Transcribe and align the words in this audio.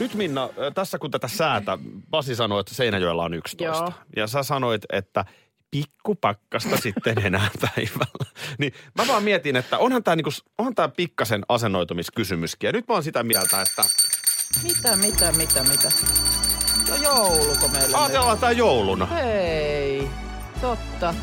Nyt 0.00 0.14
Minna, 0.14 0.44
äh, 0.44 0.74
tässä 0.74 0.98
kun 0.98 1.10
tätä 1.10 1.28
säätä, 1.28 1.78
Pasi 2.10 2.36
sanoi, 2.36 2.60
että 2.60 2.74
Seinäjoella 2.74 3.24
on 3.24 3.34
11. 3.34 3.84
Joo. 3.84 3.92
Ja 4.16 4.26
sä 4.26 4.42
sanoit, 4.42 4.82
että 4.92 5.24
pikkupakkasta 5.70 6.76
sitten 6.76 7.26
enää 7.26 7.50
päivällä. 7.60 8.30
Niin 8.58 8.72
mä 8.98 9.06
vaan 9.06 9.22
mietin, 9.22 9.56
että 9.56 9.78
onhan 9.78 10.04
tämä 10.04 10.16
niinku, 10.16 10.30
onhan 10.58 10.74
tää 10.74 10.88
pikkasen 10.88 11.42
asennoitumiskysymyskin. 11.48 12.68
Ja 12.68 12.72
nyt 12.72 12.88
mä 12.88 12.94
oon 12.94 13.02
sitä 13.02 13.22
mieltä, 13.22 13.62
että 13.62 13.82
Mitä, 14.62 14.96
mitä, 14.96 15.32
mitä, 15.32 15.62
mitä? 15.62 15.92
Jo 16.88 16.94
jouluko 17.02 17.68
meillä 17.68 18.04
ajatellaan 18.04 18.38
tää 18.38 18.52
jouluna. 18.52 19.06
Hei, 19.06 20.08
totta. 20.60 21.14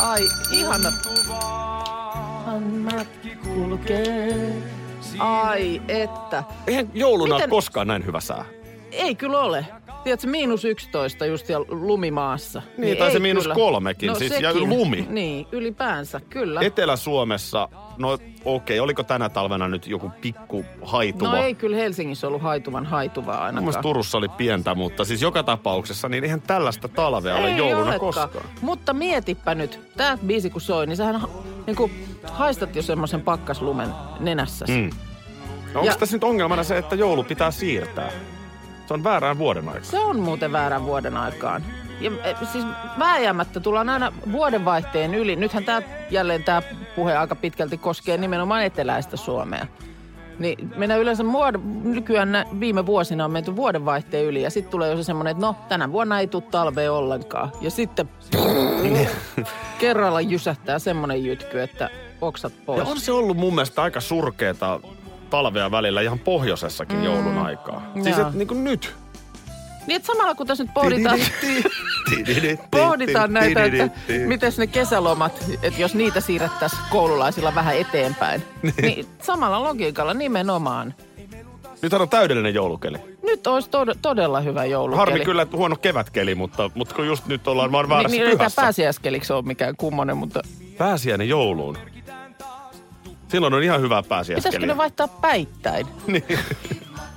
Ai, 0.00 0.28
ihana. 0.50 0.92
Matki 2.92 3.36
kulkee. 3.36 4.62
Ai, 5.18 5.82
että. 5.88 6.44
Eihän 6.66 6.90
jouluna 6.94 7.34
Miten- 7.34 7.44
ole 7.44 7.50
koskaan 7.50 7.86
näin 7.86 8.06
hyvä 8.06 8.20
sää. 8.20 8.44
Ei 8.92 9.14
kyllä 9.14 9.38
ole. 9.38 9.66
Tiedätkö, 10.04 10.26
miinus 10.26 10.64
11 10.64 11.26
just 11.26 11.46
siellä 11.46 11.66
lumimaassa. 11.68 12.62
Niin, 12.78 12.96
tai 12.96 13.12
se 13.12 13.18
miinus 13.18 13.44
kyllä. 13.44 13.54
kolmekin 13.54 14.16
siis, 14.16 14.40
ja 14.40 14.54
lumi. 14.54 15.06
Niin, 15.10 15.46
ylipäänsä, 15.52 16.20
kyllä. 16.30 16.60
Etelä-Suomessa, 16.60 17.68
no 17.98 18.18
okei, 18.44 18.80
oliko 18.80 19.02
tänä 19.02 19.28
talvena 19.28 19.68
nyt 19.68 19.86
joku 19.86 20.10
pikku 20.20 20.64
haituva? 20.82 21.30
no 21.30 21.36
ei 21.36 21.54
kyllä 21.54 21.76
Helsingissä 21.76 22.26
ollut 22.26 22.42
haituvan 22.42 22.86
haituvaa 22.86 23.34
Mun 23.36 23.44
ainakaan. 23.44 23.64
mielestä 23.64 23.82
Turussa 23.82 24.18
oli 24.18 24.28
pientä, 24.28 24.74
mutta 24.74 25.04
siis 25.04 25.22
joka 25.22 25.42
tapauksessa, 25.42 26.08
niin 26.08 26.24
eihän 26.24 26.42
tällaista 26.42 26.88
talvea 26.88 27.36
ole 27.36 27.48
Ei 27.50 27.56
jouluna 27.56 27.78
olekaan. 27.80 28.00
koskaan. 28.00 28.44
Mutta 28.60 28.92
mietipä 28.92 29.54
nyt, 29.54 29.80
tää 29.96 30.18
biisi 30.26 30.50
kun 30.50 30.60
soi, 30.60 30.86
niin 30.86 30.96
sähän 30.96 31.20
niin 31.66 31.76
kuin, 31.76 32.06
haistat 32.32 32.76
jo 32.76 32.82
semmoisen 32.82 33.20
pakkaslumen 33.20 33.88
nenässäsi. 34.20 34.72
Mm. 34.72 34.90
No 35.74 35.80
onko 35.80 35.86
Ja- 35.92 35.96
tässä 35.96 36.16
nyt 36.16 36.24
ongelmana 36.24 36.64
se, 36.64 36.78
että 36.78 36.94
joulu 36.94 37.24
pitää 37.24 37.50
siirtää? 37.50 38.10
Se 38.86 38.94
on 38.94 39.04
väärään 39.04 39.38
vuoden 39.38 39.68
aikaa. 39.68 39.82
Se 39.90 39.98
on 39.98 40.20
muuten 40.20 40.52
väärän 40.52 40.84
vuoden 40.84 41.16
aikaan. 41.16 41.64
Ja, 42.00 42.10
e, 42.24 42.36
siis 42.52 42.64
vääjäämättä 42.98 43.60
tullaan 43.60 43.88
aina 43.88 44.12
vuodenvaihteen 44.32 45.14
yli. 45.14 45.36
Nythän 45.36 45.64
tämä 45.64 45.82
jälleen 46.10 46.44
tämä 46.44 46.62
puhe 46.96 47.16
aika 47.16 47.34
pitkälti 47.36 47.78
koskee 47.78 48.16
nimenomaan 48.16 48.64
eteläistä 48.64 49.16
Suomea. 49.16 49.66
Niin 50.40 50.72
mennään 50.76 51.00
yleensä 51.00 51.22
muod- 51.22 51.60
nykyään 51.84 52.32
nä- 52.32 52.46
viime 52.60 52.86
vuosina 52.86 53.24
on 53.24 53.32
menty 53.32 53.56
vuodenvaihteen 53.56 54.24
yli 54.24 54.42
ja 54.42 54.50
sitten 54.50 54.70
tulee 54.70 54.90
jo 54.90 54.96
se 54.96 55.02
semmoinen, 55.02 55.30
että 55.30 55.46
no 55.46 55.56
tänä 55.68 55.92
vuonna 55.92 56.20
ei 56.20 56.26
tule 56.26 56.42
talvea 56.50 56.92
ollenkaan. 56.92 57.52
Ja 57.60 57.70
sitten 57.70 58.08
kerralla 59.78 60.20
jysähtää 60.20 60.78
semmoinen 60.78 61.24
jytky, 61.24 61.60
että 61.60 61.90
oksat 62.20 62.52
pois. 62.66 62.78
Ja 62.78 62.84
on 62.84 63.00
se 63.00 63.12
ollut 63.12 63.36
mun 63.36 63.54
mielestä 63.54 63.82
aika 63.82 64.00
surkeeta 64.00 64.80
talvea 65.30 65.70
välillä 65.70 66.00
ihan 66.00 66.18
pohjoisessakin 66.18 66.98
mm. 66.98 67.04
joulun 67.04 67.38
aikaa. 67.38 67.92
Siis 68.02 68.18
et, 68.18 68.34
niin 68.34 68.48
kuin 68.48 68.64
nyt. 68.64 68.94
Niin 69.90 69.96
että 69.96 70.06
samalla 70.06 70.34
kun 70.34 70.46
tässä 70.46 70.64
nyt 70.64 70.74
pohditaan, 70.74 71.18
pohditaan 72.70 73.32
näitä, 73.32 73.64
että 73.64 73.88
miten 74.26 74.52
ne 74.56 74.66
kesälomat, 74.66 75.44
että 75.62 75.80
jos 75.80 75.94
niitä 75.94 76.20
siirrettäisiin 76.20 76.82
koululaisilla 76.90 77.54
vähän 77.54 77.76
eteenpäin. 77.76 78.42
niin 78.82 79.06
samalla 79.22 79.62
logiikalla 79.62 80.14
nimenomaan. 80.14 80.94
Nythän 81.82 82.02
on 82.02 82.08
täydellinen 82.08 82.54
joulukeli. 82.54 82.98
Nyt 83.22 83.46
olisi 83.46 83.68
tod- 83.68 83.98
todella 84.02 84.40
hyvä 84.40 84.64
joulukeli. 84.64 84.98
Harmi 84.98 85.24
kyllä, 85.24 85.46
huono 85.52 85.76
kevätkeli, 85.76 86.34
mutta, 86.34 86.70
mutta 86.74 86.94
kun 86.94 87.06
just 87.06 87.26
nyt 87.26 87.48
ollaan 87.48 87.72
vaan 87.72 87.84
Niin, 87.84 87.90
väärässä 87.90 88.16
niin 88.16 88.38
pyhässä. 88.38 88.62
pääsiäiskeliksi 88.62 89.32
ole 89.32 89.42
mikään 89.42 89.76
kummonen, 89.76 90.16
mutta 90.16 90.40
Pääsiäinen 90.78 91.28
jouluun. 91.28 91.78
Silloin 93.28 93.54
on 93.54 93.62
ihan 93.62 93.80
hyvää 93.80 94.02
pitäisikö 94.02 94.34
pääsiäiskeliä. 94.34 94.66
ne 94.66 94.76
vaihtaa 94.76 95.08
päittäin? 95.08 95.86
Niin. 96.06 96.24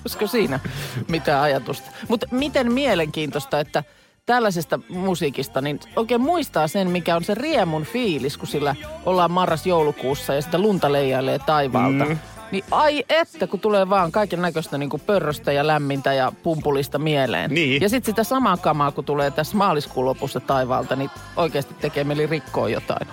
Olisiko 0.06 0.28
siinä 0.28 0.60
mitään 1.08 1.44
ajatusta? 1.44 1.90
Mutta 2.08 2.28
miten 2.32 2.72
mielenkiintoista, 2.72 3.60
että 3.60 3.84
tällaisesta 4.26 4.80
musiikista, 4.90 5.62
niin 5.62 5.80
oikein 5.96 6.22
muistaa 6.22 6.68
sen, 6.68 6.90
mikä 6.90 7.16
on 7.16 7.24
se 7.24 7.34
riemun 7.34 7.84
fiilis, 7.84 8.38
kun 8.38 8.48
sillä 8.48 8.76
ollaan 9.06 9.32
marras-joulukuussa 9.32 10.34
ja 10.34 10.42
sitä 10.42 10.58
lunta 10.58 10.92
leijailee 10.92 11.40
taivaalta. 11.40 12.06
Mm. 12.06 12.18
Niin 12.52 12.64
ai 12.72 13.06
että, 13.10 13.48
kun 13.48 13.60
tulee 13.60 13.90
vaan 13.90 14.12
kaiken 14.12 14.42
näköistä 14.42 14.78
niin 14.78 14.90
pörröstä 15.06 15.52
ja 15.52 15.68
lämmintä 15.68 16.14
ja 16.14 16.32
pumpulista 16.44 17.00
mieleen. 17.00 17.54
Niin. 17.54 17.82
Ja 17.82 17.90
sitten 17.90 18.12
sitä 18.12 18.24
samaa 18.24 18.58
kamaa, 18.58 18.92
kun 18.92 19.06
tulee 19.06 19.32
tässä 19.32 19.58
maaliskuun 19.58 20.06
lopussa 20.06 20.40
taivaalta, 20.40 20.96
niin 20.96 21.10
oikeasti 21.36 21.74
tekee 21.74 22.04
mieli 22.04 22.28
rikkoa 22.28 22.70
jotain. 22.70 23.08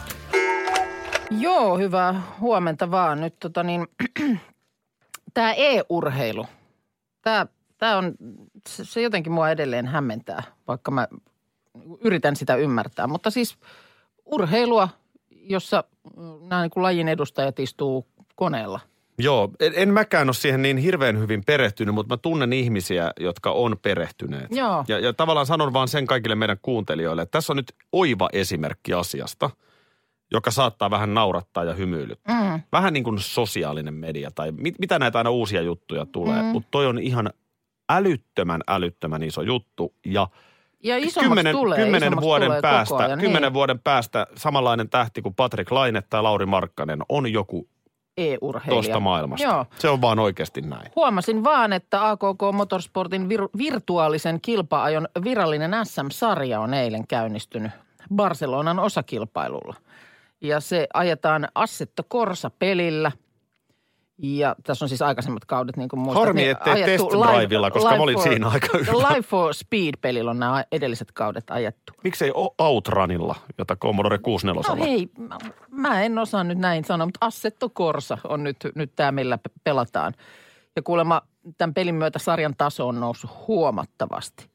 Joo, 1.31 1.78
hyvää 1.78 2.22
huomenta 2.41 2.91
vaan. 2.91 3.21
Nyt 3.21 3.34
tota 3.41 3.62
niin, 3.62 3.87
tämä 5.34 5.53
e-urheilu. 5.53 6.47
Tämä, 7.30 7.46
tämä 7.78 7.96
on, 7.96 8.14
se, 8.68 8.84
se 8.84 9.02
jotenkin 9.02 9.32
mua 9.32 9.50
edelleen 9.50 9.86
hämmentää, 9.86 10.42
vaikka 10.68 10.91
mä 10.91 11.08
yritän 12.04 12.36
sitä 12.36 12.54
ymmärtää. 12.54 13.06
Mutta 13.06 13.30
siis 13.30 13.58
urheilua, 14.24 14.88
jossa 15.30 15.84
nämä 16.48 16.62
niin 16.62 16.70
kuin 16.70 16.82
lajin 16.82 17.08
edustajat 17.08 17.58
istuu 17.58 18.06
koneella. 18.34 18.80
Joo, 19.18 19.50
en, 19.60 19.72
en 19.76 19.88
mäkään 19.88 20.28
ole 20.28 20.34
siihen 20.34 20.62
niin 20.62 20.76
hirveän 20.76 21.18
hyvin 21.18 21.44
perehtynyt, 21.46 21.94
mutta 21.94 22.14
mä 22.14 22.16
tunnen 22.16 22.52
ihmisiä, 22.52 23.12
jotka 23.20 23.52
on 23.52 23.76
perehtyneet. 23.82 24.50
Joo. 24.50 24.84
Ja, 24.88 24.98
ja 24.98 25.12
tavallaan 25.12 25.47
sanon 25.47 25.72
vaan 25.72 25.88
sen 25.88 26.06
kaikille 26.06 26.34
meidän 26.34 26.58
kuuntelijoille, 26.62 27.22
että 27.22 27.38
tässä 27.38 27.52
on 27.52 27.56
nyt 27.56 27.72
oiva 27.92 28.28
esimerkki 28.32 28.92
asiasta, 28.92 29.50
joka 30.32 30.50
saattaa 30.50 30.91
vähän 30.91 31.14
naurattaa 31.14 31.64
ja 31.64 31.74
hymyilyttää. 31.74 32.50
Mm. 32.56 32.62
Vähän 32.72 32.92
niin 32.92 33.04
kuin 33.04 33.18
sosiaalinen 33.18 33.94
media 33.94 34.30
tai 34.34 34.52
mit, 34.52 34.78
mitä 34.78 34.98
näitä 34.98 35.18
aina 35.18 35.30
uusia 35.30 35.62
juttuja 35.62 36.06
tulee. 36.06 36.42
Mm. 36.42 36.48
Mutta 36.48 36.68
toi 36.70 36.86
on 36.86 36.98
ihan 36.98 37.30
älyttömän, 37.91 38.60
älyttömän 38.68 39.22
iso 39.22 39.42
juttu 39.42 39.94
ja 40.06 40.28
Ja 40.82 40.96
isommaksi 40.96 41.20
kymmenen, 41.20 41.56
tulee, 41.56 41.78
kymmenen 41.78 42.20
vuoden 42.20 42.46
tulee 42.48 42.60
päästä, 42.62 42.96
ajan. 42.96 43.18
kymmenen 43.18 43.42
niin, 43.42 43.54
vuoden 43.54 43.78
päästä 43.78 44.26
samanlainen 44.36 44.88
tähti 44.91 45.22
kuin 45.22 45.34
Patrick 45.34 45.70
Laine 45.72 46.02
tai 46.02 46.22
Lauri 46.22 46.47
Markkanen 46.47 46.98
on 47.08 47.32
joku 47.32 47.68
e-urheilija. 48.16 48.76
tosta 48.82 49.00
maailmasta. 49.00 49.47
Joo. 49.47 49.66
Se 49.78 49.88
on 49.88 50.00
vaan 50.00 50.18
oikeasti 50.18 50.60
näin. 50.60 50.92
Huomasin 50.97 51.44
vaan, 51.44 51.72
että 51.72 52.10
AKK 52.10 52.42
Motorsportin 52.52 53.22
vir- 53.28 53.58
virtuaalisen 53.58 54.41
kilpaajon 54.41 55.08
virallinen 55.24 55.70
SM-sarja 55.84 56.60
on 56.60 56.74
eilen 56.74 57.06
käynnistynyt 57.06 57.72
Barcelonan 58.14 58.78
osakilpailulla. 58.78 59.74
Ja 60.41 60.61
se 60.61 60.87
ajetaan 60.95 61.49
Assetto 61.55 62.03
Corsa-pelillä. 62.03 63.12
Ja 64.23 64.56
tässä 64.62 64.84
on 64.84 64.89
siis 64.89 65.03
aikaisemmat 65.03 65.45
kaudet, 65.45 65.77
niin 65.77 65.89
kuin 65.89 66.01
muistat. 66.01 66.21
Harmi, 66.25 66.41
niin 66.41 66.51
ettei 66.51 66.73
ajettu 66.73 67.09
test-drivella, 67.09 67.71
koska 67.71 67.97
mä 67.97 68.03
olin 68.03 68.15
for, 68.15 68.23
siinä 68.23 68.49
aika 68.49 68.78
hyvä. 68.78 68.93
Life 68.93 69.28
for 69.28 69.55
Speed-pelillä 69.55 70.31
on 70.31 70.39
nämä 70.39 70.65
edelliset 70.73 71.12
kaudet 71.12 71.45
ajettu. 71.51 71.93
Miksei 72.05 72.33
Outranilla, 72.59 73.34
jota 73.59 73.77
Commodore 73.77 74.19
64 74.19 74.75
No 74.75 74.91
hei, 74.91 75.11
mä, 75.19 75.39
mä 75.71 76.03
en 76.03 76.19
osaa 76.19 76.45
nyt 76.45 76.59
näin 76.59 76.84
sanoa, 76.84 77.07
mutta 77.07 77.27
Assetto 77.27 77.69
Corsa 77.71 78.19
on 78.25 78.45
nyt, 78.45 78.57
nyt 78.75 78.93
tämä, 78.97 79.12
millä 79.12 79.39
pe- 79.39 79.51
pelataan. 79.65 80.15
Ja 80.77 80.83
kuulemma 80.83 81.22
tämän 81.59 81.75
pelin 81.75 81.95
myötä 81.95 82.19
sarjan 82.19 82.55
taso 82.59 82.89
on 82.89 83.01
noussut 83.01 83.31
huomattavasti. 83.49 84.51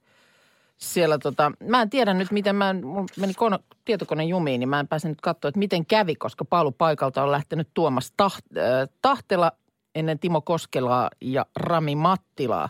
Siellä 0.78 1.18
tota, 1.18 1.52
mä 1.60 1.82
en 1.82 1.90
tiedä 1.90 2.14
nyt, 2.14 2.32
miten 2.32 2.56
mä, 2.56 2.74
mulla 2.74 3.06
meni 3.20 3.34
kono, 3.34 3.60
tietokone 3.86 4.24
jumiin, 4.24 4.60
niin 4.60 4.70
mä 4.70 4.80
en 4.80 4.88
pääse 4.88 5.10
nyt 5.10 5.22
katsoa, 5.22 5.50
että 5.50 5.60
miten 5.60 5.86
kävi, 5.86 6.16
koska 6.16 6.46
paikalta 6.78 7.24
on 7.24 7.32
lähtenyt 7.32 7.70
Tuomas 7.74 8.14
Taht, 8.18 8.46
äh, 8.58 8.90
Tahtela 9.02 9.52
ennen 9.96 10.20
Timo 10.20 10.42
Koskelaa 10.42 11.10
ja 11.22 11.46
Rami 11.56 11.96
Mattilaa. 11.96 12.70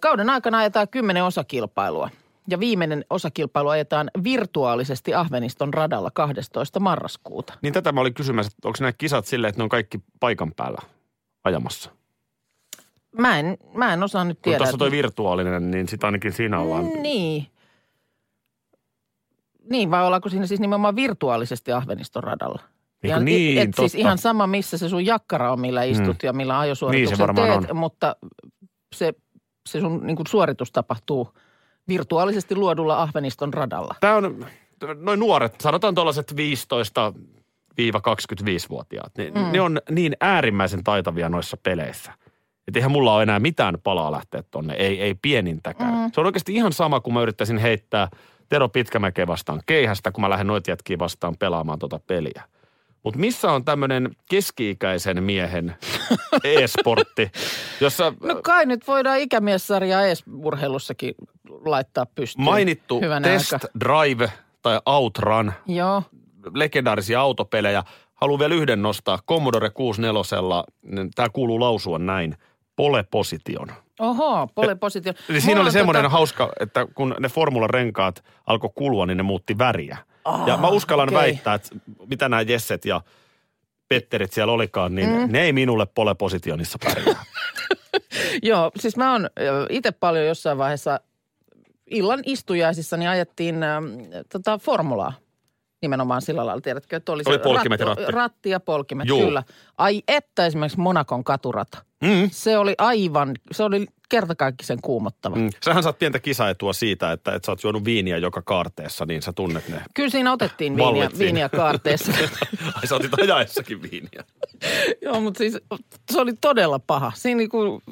Kauden 0.00 0.30
aikana 0.30 0.58
ajetaan 0.58 0.88
kymmenen 0.88 1.24
osakilpailua. 1.24 2.10
Ja 2.48 2.60
viimeinen 2.60 3.04
osakilpailu 3.10 3.68
ajetaan 3.68 4.10
virtuaalisesti 4.24 5.14
Ahveniston 5.14 5.74
radalla 5.74 6.10
12. 6.10 6.80
marraskuuta. 6.80 7.54
Niin 7.62 7.72
tätä 7.72 7.92
mä 7.92 8.00
olin 8.00 8.14
kysymässä, 8.14 8.52
että 8.56 8.68
onko 8.68 8.76
nämä 8.80 8.92
kisat 8.92 9.26
silleen, 9.26 9.48
että 9.48 9.60
ne 9.60 9.62
on 9.62 9.68
kaikki 9.68 9.98
paikan 10.20 10.52
päällä 10.56 10.78
ajamassa? 11.44 11.90
Mä 13.18 13.38
en, 13.38 13.58
mä 13.74 13.92
en 13.92 14.02
osaa 14.02 14.24
nyt 14.24 14.36
Kun 14.38 14.42
tiedä. 14.42 14.58
tuossa 14.58 14.78
toi 14.78 14.90
virtuaalinen, 14.90 15.70
niin 15.70 15.88
sitä 15.88 16.06
ainakin 16.06 16.32
siinä 16.32 16.58
ollaan. 16.60 16.84
Niin. 17.02 17.46
Niin, 19.70 19.90
vai 19.90 20.06
ollaanko 20.06 20.28
siinä 20.28 20.46
siis 20.46 20.60
nimenomaan 20.60 20.96
virtuaalisesti 20.96 21.72
Ahveniston 21.72 22.24
radalla? 22.24 22.62
Niin 23.02 23.10
Ja 23.10 23.20
niin, 23.20 23.58
et 23.58 23.64
siis 23.76 23.92
totta. 23.92 23.98
ihan 23.98 24.18
sama, 24.18 24.46
missä 24.46 24.78
se 24.78 24.88
sun 24.88 25.06
jakkara 25.06 25.52
on, 25.52 25.60
millä 25.60 25.82
istut 25.82 26.16
Mm. 26.22 26.26
ja 26.26 26.32
millä 26.32 26.58
ajosuorituksen 26.58 27.26
Niin 27.26 27.36
teet, 27.36 27.70
on. 27.70 27.76
mutta 27.76 28.16
se 28.94 29.14
se 29.68 29.80
sun 29.80 30.06
niin 30.06 30.16
kuin 30.16 30.26
suoritus 30.26 30.72
tapahtuu 30.72 31.28
virtuaalisesti 31.88 32.56
luodulla 32.56 33.02
Ahveniston 33.02 33.54
radalla. 33.54 33.94
Tämä 34.00 34.16
on, 34.16 34.46
noin 35.00 35.20
nuoret, 35.20 35.60
sanotaan 35.60 35.94
tuollaiset 35.94 36.32
15-25-vuotiaat, 37.80 39.12
niin 39.18 39.34
mm. 39.34 39.40
ne 39.52 39.60
on 39.60 39.80
niin 39.90 40.16
äärimmäisen 40.20 40.84
taitavia 40.84 41.28
noissa 41.28 41.56
peleissä. 41.56 42.12
Että 42.68 42.78
eihän 42.78 42.90
mulla 42.90 43.14
ole 43.14 43.22
enää 43.22 43.38
mitään 43.38 43.78
palaa 43.84 44.12
lähteä 44.12 44.42
tonne, 44.50 44.74
ei, 44.74 45.00
ei 45.02 45.14
pienintäkään. 45.14 45.94
Mm. 45.94 46.10
Se 46.12 46.20
on 46.20 46.26
oikeasti 46.26 46.54
ihan 46.54 46.72
sama, 46.72 47.00
kun 47.00 47.14
mä 47.14 47.22
yrittäisin 47.22 47.58
heittää 47.58 48.08
Tero 48.48 48.68
Pitkämäkeä 48.68 49.26
vastaan 49.26 49.60
keihästä, 49.66 50.12
kun 50.12 50.20
mä 50.20 50.30
lähden 50.30 50.46
noit 50.46 50.68
jätkiä 50.68 50.98
vastaan 50.98 51.36
pelaamaan 51.38 51.78
tota 51.78 52.00
peliä. 52.06 52.42
Mutta 53.02 53.20
missä 53.20 53.52
on 53.52 53.64
tämmöinen 53.64 54.10
keski-ikäisen 54.30 55.22
miehen 55.22 55.76
e-sportti, 56.44 57.30
jossa 57.80 58.12
No 58.22 58.40
kai 58.42 58.66
nyt 58.66 58.86
voidaan 58.86 59.18
ikämiessarjaa 59.18 60.02
ees-urheilussakin 60.02 61.14
laittaa 61.64 62.06
pystyyn. 62.06 62.44
mainittu 62.44 63.00
Hyvänä 63.00 63.28
Test 63.28 63.52
aika. 63.52 63.68
Drive 63.80 64.32
tai 64.62 64.80
Outrun, 64.86 65.52
Joo. 65.66 66.02
legendaarisia 66.54 67.20
autopelejä. 67.20 67.82
Haluan 68.14 68.38
vielä 68.40 68.54
yhden 68.54 68.82
nostaa. 68.82 69.18
Commodore 69.28 69.70
64, 69.70 70.64
tämä 71.14 71.28
kuuluu 71.28 71.60
lausua 71.60 71.98
näin, 71.98 72.36
pole 72.76 73.04
position. 73.10 73.68
Oho, 74.00 74.48
pole 74.54 74.74
positio. 74.74 75.12
Eli 75.28 75.40
siinä 75.40 75.60
oli 75.60 75.72
semmoinen 75.72 76.10
hauska, 76.10 76.52
että 76.60 76.86
kun 76.94 77.14
ne 77.20 77.28
formularenkaat 77.28 78.24
alkoi 78.46 78.70
kulua, 78.74 79.06
niin 79.06 79.16
ne 79.16 79.22
muutti 79.22 79.58
väriä. 79.58 79.98
Ah, 80.24 80.48
ja 80.48 80.56
mä 80.56 80.68
uskallan 80.68 81.08
okei. 81.08 81.18
väittää, 81.18 81.54
että 81.54 81.68
mitä 82.06 82.28
nämä 82.28 82.42
Jesset 82.42 82.84
ja 82.84 83.00
Petterit 83.88 84.32
siellä 84.32 84.52
olikaan, 84.52 84.94
niin 84.94 85.08
mm. 85.10 85.32
ne 85.32 85.42
ei 85.42 85.52
minulle 85.52 85.86
pole 85.86 86.14
positionissa 86.14 86.78
pärjää. 86.84 87.24
Joo, 88.42 88.70
siis 88.78 88.96
mä 88.96 89.12
oon 89.12 89.28
itse 89.68 89.92
paljon 89.92 90.26
jossain 90.26 90.58
vaiheessa 90.58 91.00
illan 91.90 92.20
istujaisissa, 92.26 92.96
niin 92.96 93.08
ajettiin 93.08 93.62
äh, 93.62 93.82
tota 94.32 94.58
formulaa. 94.58 95.12
Nimenomaan 95.82 96.22
sillä 96.22 96.46
lailla, 96.46 96.60
tiedätkö, 96.60 96.96
että 96.96 97.12
oli, 97.12 97.22
Oli 97.26 97.78
se 97.78 97.84
ratti. 97.84 98.04
ratti 98.08 98.50
ja 98.50 98.60
polkimet, 98.60 99.08
Juu. 99.08 99.20
kyllä. 99.20 99.42
Ai 99.78 100.02
että 100.08 100.46
esimerkiksi 100.46 100.80
Monakon 100.80 101.24
katurata. 101.24 101.78
Mm. 102.04 102.28
Se 102.32 102.58
oli 102.58 102.74
aivan, 102.78 103.34
se 103.52 103.62
oli 103.62 103.86
kertakaikkisen 104.08 104.78
kuumottava. 104.82 105.36
Mm. 105.36 105.50
Sähän 105.64 105.82
saat 105.82 105.98
pientä 105.98 106.18
kisaetua 106.18 106.72
siitä, 106.72 107.12
että, 107.12 107.34
että 107.34 107.46
sä 107.46 107.52
oot 107.52 107.62
juonut 107.62 107.84
viiniä 107.84 108.18
joka 108.18 108.42
kaarteessa, 108.42 109.06
niin 109.06 109.22
sä 109.22 109.32
tunnet 109.32 109.68
ne. 109.68 109.82
Kyllä 109.94 110.10
siinä 110.10 110.32
otettiin 110.32 110.76
viiniä, 110.76 111.10
viiniä 111.18 111.48
kaarteessa. 111.48 112.12
Ai 112.76 112.86
sä 112.86 112.94
otit 112.96 113.20
ajaessakin 113.20 113.82
viiniä. 113.82 114.24
Joo, 115.02 115.20
mutta 115.20 115.38
siis 115.38 115.58
se 116.12 116.20
oli 116.20 116.32
todella 116.40 116.78
paha. 116.78 117.12
Siinä 117.14 117.38
niinku 117.38 117.82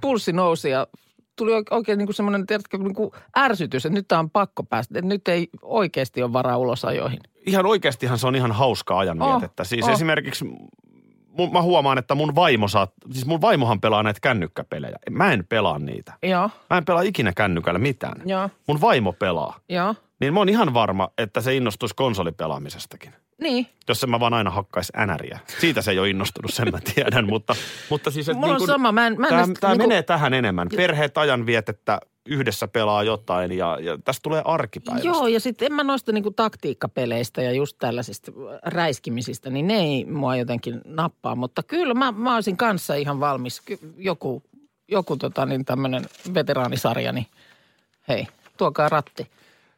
pulssi 0.00 0.32
nousi 0.32 0.70
ja 0.70 0.86
tuli 1.36 1.52
oike- 1.52 1.74
oikein 1.74 1.98
niinku 1.98 2.12
semmoinen, 2.12 2.46
tiedätkö, 2.46 2.78
niinku 2.78 3.14
ärsytys, 3.38 3.86
että 3.86 3.98
nyt 3.98 4.08
tämä 4.08 4.18
on 4.18 4.30
pakko 4.30 4.62
päästä. 4.62 4.98
Että 4.98 5.08
nyt 5.08 5.28
ei 5.28 5.48
oikeasti 5.62 6.22
ole 6.22 6.32
varaa 6.32 6.58
ulosajoihin. 6.58 7.20
Ihan 7.46 7.66
oikeastihan 7.66 8.18
se 8.18 8.26
on 8.26 8.36
ihan 8.36 8.52
hauskaa 8.52 8.98
ajanvietettä. 8.98 9.62
Oh, 9.62 9.66
siis 9.66 9.84
oh. 9.84 9.90
esimerkiksi 9.90 10.44
mun, 11.36 11.52
mä 11.52 11.62
huomaan, 11.62 11.98
että 11.98 12.14
mun 12.14 12.34
vaimo 12.34 12.68
saa, 12.68 12.88
siis 13.10 13.26
mun 13.26 13.40
vaimohan 13.40 13.80
pelaa 13.80 14.02
näitä 14.02 14.20
kännykkäpelejä. 14.22 14.96
Mä 15.10 15.32
en 15.32 15.46
pelaa 15.48 15.78
niitä. 15.78 16.12
Joo, 16.22 16.50
Mä 16.70 16.78
en 16.78 16.84
pelaa 16.84 17.02
ikinä 17.02 17.32
kännykällä 17.36 17.78
mitään. 17.78 18.22
joo, 18.24 18.50
Mun 18.68 18.80
vaimo 18.80 19.12
pelaa. 19.12 19.56
joo. 19.68 19.94
Niin 20.20 20.34
mä 20.34 20.40
oon 20.40 20.48
ihan 20.48 20.74
varma, 20.74 21.08
että 21.18 21.40
se 21.40 21.54
innostuisi 21.56 21.94
konsolipelaamisestakin. 21.94 23.12
Niin. 23.40 23.66
Jos 23.88 24.00
se 24.00 24.06
mä 24.06 24.20
vaan 24.20 24.34
aina 24.34 24.50
hakkais 24.50 24.92
änäriä. 24.96 25.38
Siitä 25.60 25.82
se 25.82 25.90
ei 25.90 25.98
ole 25.98 26.10
innostunut, 26.10 26.54
sen 26.54 26.68
mä 26.72 26.78
tiedän. 26.94 27.26
mutta, 27.26 27.54
mutta 27.90 28.10
siis, 28.10 28.28
että 28.28 28.40
Mulla 28.40 28.54
on 28.54 28.66
sama, 28.66 28.92
mä 28.92 29.06
en- 29.06 29.20
mä 29.20 29.26
en 29.26 29.30
Tämä, 29.30 29.42
edes 29.44 29.58
tämä 29.60 29.72
niinku- 29.72 29.88
menee 29.88 30.02
tähän 30.02 30.34
enemmän. 30.34 30.68
Perheet 30.76 31.18
ajan 31.18 31.46
vietettä 31.46 32.00
yhdessä 32.26 32.68
pelaa 32.68 33.02
jotain 33.02 33.52
ja, 33.52 33.78
ja 33.80 33.98
tästä 34.04 34.22
tulee 34.22 34.42
arkipäivästä. 34.44 35.08
Joo, 35.08 35.26
ja 35.26 35.40
sitten 35.40 35.66
en 35.66 35.72
mä 35.72 35.82
noista 35.82 36.12
niinku 36.12 36.30
taktiikkapeleistä 36.30 37.42
ja 37.42 37.52
just 37.52 37.76
tällaisista 37.78 38.32
räiskimisistä, 38.64 39.50
niin 39.50 39.66
ne 39.66 39.74
ei 39.74 40.04
mua 40.04 40.36
jotenkin 40.36 40.80
nappaa. 40.84 41.36
Mutta 41.36 41.62
kyllä 41.62 41.94
mä, 41.94 42.12
mä 42.12 42.34
olisin 42.34 42.56
kanssa 42.56 42.94
ihan 42.94 43.20
valmis. 43.20 43.60
Ky- 43.60 43.78
Joku, 43.96 44.42
joku 44.88 45.16
tota 45.16 45.46
niin 45.46 45.64
tämmöinen 45.64 46.04
veteraanisarja, 46.34 47.12
niin 47.12 47.26
hei, 48.08 48.26
tuokaa 48.56 48.88
ratti. 48.88 49.26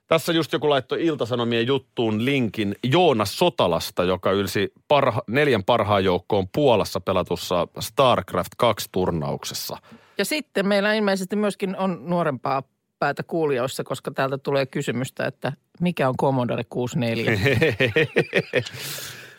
Tässä 0.07 0.33
just 0.33 0.53
joku 0.53 0.71
laittoi 0.71 1.07
Iltasanomien 1.07 1.67
juttuun 1.67 2.25
linkin 2.25 2.77
Joonas 2.83 3.39
Sotalasta, 3.39 4.05
joka 4.05 4.33
ylsi 4.33 4.73
parha, 4.89 5.23
neljän 5.27 5.65
parhaan 5.65 6.05
joukkoon 6.05 6.49
Puolassa 6.55 7.01
pelatussa 7.01 7.69
StarCraft 7.81 8.53
2-turnauksessa. 8.63 9.77
Ja 10.19 10.25
sitten 10.25 10.69
meillä 10.69 10.95
ilmeisesti 10.95 11.37
myöskin 11.37 11.77
on 11.77 12.01
nuorempaa 12.03 12.63
päätä 12.99 13.23
kuulijoissa, 13.23 13.85
koska 13.85 14.11
täältä 14.11 14.39
tulee 14.39 14.67
kysymystä, 14.67 15.27
että 15.27 15.53
mikä 15.81 16.09
on 16.09 16.17
Commodore 16.17 16.65
64? 16.65 17.39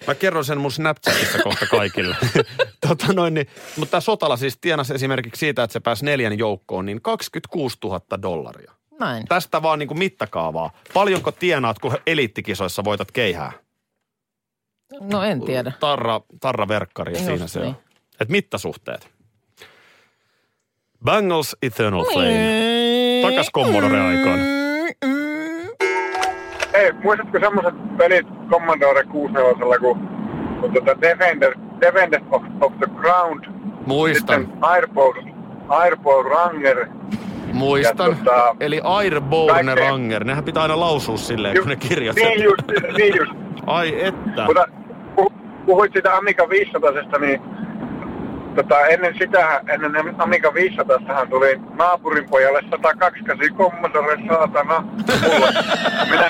Mä 0.07 0.16
kerron 0.16 0.45
sen 0.45 0.57
mun 0.57 0.72
Snapchatissa 0.72 1.39
kohta 1.44 1.66
kaikille. 1.66 2.16
tota 2.88 3.13
noin, 3.13 3.33
niin, 3.33 3.48
mutta 3.77 3.92
tämä 3.92 4.01
Sotala 4.01 4.38
siis 4.38 4.57
tienasi 4.57 4.94
esimerkiksi 4.94 5.39
siitä, 5.39 5.63
että 5.63 5.74
se 5.74 5.80
pääsi 5.80 6.06
neljän 6.06 6.38
joukkoon, 6.38 6.86
niin 6.86 7.01
26 7.01 7.77
000 7.83 8.01
dollaria. 8.22 8.72
Näin. 9.00 9.25
Tästä 9.25 9.62
vaan 9.62 9.80
niin 9.80 9.88
kuin 9.88 9.98
mittakaavaa. 9.98 10.72
Paljonko 10.94 11.31
tienaat, 11.31 11.80
kun 11.80 11.98
eliittikisoissa 12.07 12.83
voitat 12.83 13.12
keihää? 13.12 13.51
No 15.00 15.24
en 15.24 15.42
tiedä. 15.42 15.72
Tarra, 15.80 16.22
tarra 16.42 16.68
verkkari 16.68 17.13
ja 17.13 17.19
siinä 17.19 17.48
se 17.48 17.60
niin. 17.60 17.69
on. 17.69 17.75
Et 18.19 18.30
mittasuhteet. 18.30 19.14
Bangles 21.05 21.55
Eternal 21.61 22.03
Flame. 22.13 23.21
Takas 23.21 23.49
Commodore-aikaan. 23.53 24.39
Hei, 26.73 26.91
muistatko 27.03 27.39
semmoiset 27.39 27.97
pelit 27.97 28.25
Commodore 28.49 29.03
64, 29.03 29.79
kun, 29.79 30.07
kun 30.61 30.73
tota 30.73 31.01
Defender, 31.01 31.53
Defender 31.81 32.21
of, 32.31 32.43
of 32.61 32.73
the 32.77 32.87
Ground, 33.01 33.45
Muistan, 33.85 34.41
sitten 34.41 34.57
Airball, 34.63 35.13
Airball 35.69 36.23
Ranger, 36.23 36.85
muistan. 37.53 38.09
ja 38.11 38.17
tota- 38.17 38.55
Eli 38.59 38.81
Airborne. 38.83 39.75
Ranger. 39.75 40.23
Nehän 40.23 40.43
pitää 40.43 40.63
aina 40.63 40.79
lausua 40.79 41.17
silleen, 41.17 41.57
kun 41.59 41.69
ne 41.69 41.75
kirjoittaa. 41.75 42.29
Niin 42.29 42.43
just, 42.43 42.61
niin 42.97 43.13
just. 43.17 43.31
Ai 43.65 44.03
että. 44.05 44.45
Mutta 44.45 44.65
puh- 45.21 45.33
puhuit 45.65 45.93
siitä 45.93 46.15
Amiga 46.15 46.49
500, 46.49 46.91
niin 47.19 47.41
tota, 48.55 48.79
ennen 48.79 49.15
sitä, 49.19 49.61
ennen 49.67 50.15
Amiga 50.17 50.53
500 50.53 51.25
tuli 51.29 51.59
naapurin 51.77 52.29
pojalle 52.29 52.61
128 52.71 53.37
Commodore 53.57 54.17
saatana. 54.27 54.81
Mulle. 54.81 55.50
Minä... 56.09 56.29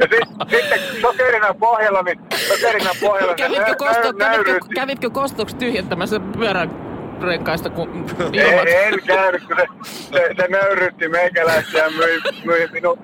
Ja 0.00 0.06
sit, 0.10 0.50
sitten 0.50 0.80
sokerina 1.00 1.54
pohjalla, 1.54 2.02
niin 2.02 2.18
sokerina 2.48 2.90
pohjalla 3.00 3.34
Kävitkö, 3.34 3.70
nä- 3.70 3.76
kosto, 3.76 4.12
nä- 4.12 4.30
kävitkö, 4.30 4.58
kävitkö 4.74 5.10
kostoksi 5.10 5.56
tyhjentämässä 5.56 6.20
pyörän 6.20 6.70
renkaista, 7.22 7.70
kun 7.70 8.06
Ei, 8.32 8.50
ilmat... 8.50 8.64
en 8.68 8.94
käynyt, 9.06 9.42
kun 9.46 9.56
se, 9.56 9.66
se, 9.90 10.34
se 10.36 10.48
nöyrytti 10.48 11.08
meikäläistä 11.08 11.78
ja 11.78 11.90
myi, 11.90 12.20
myi, 12.44 12.68
minu, 12.72 12.98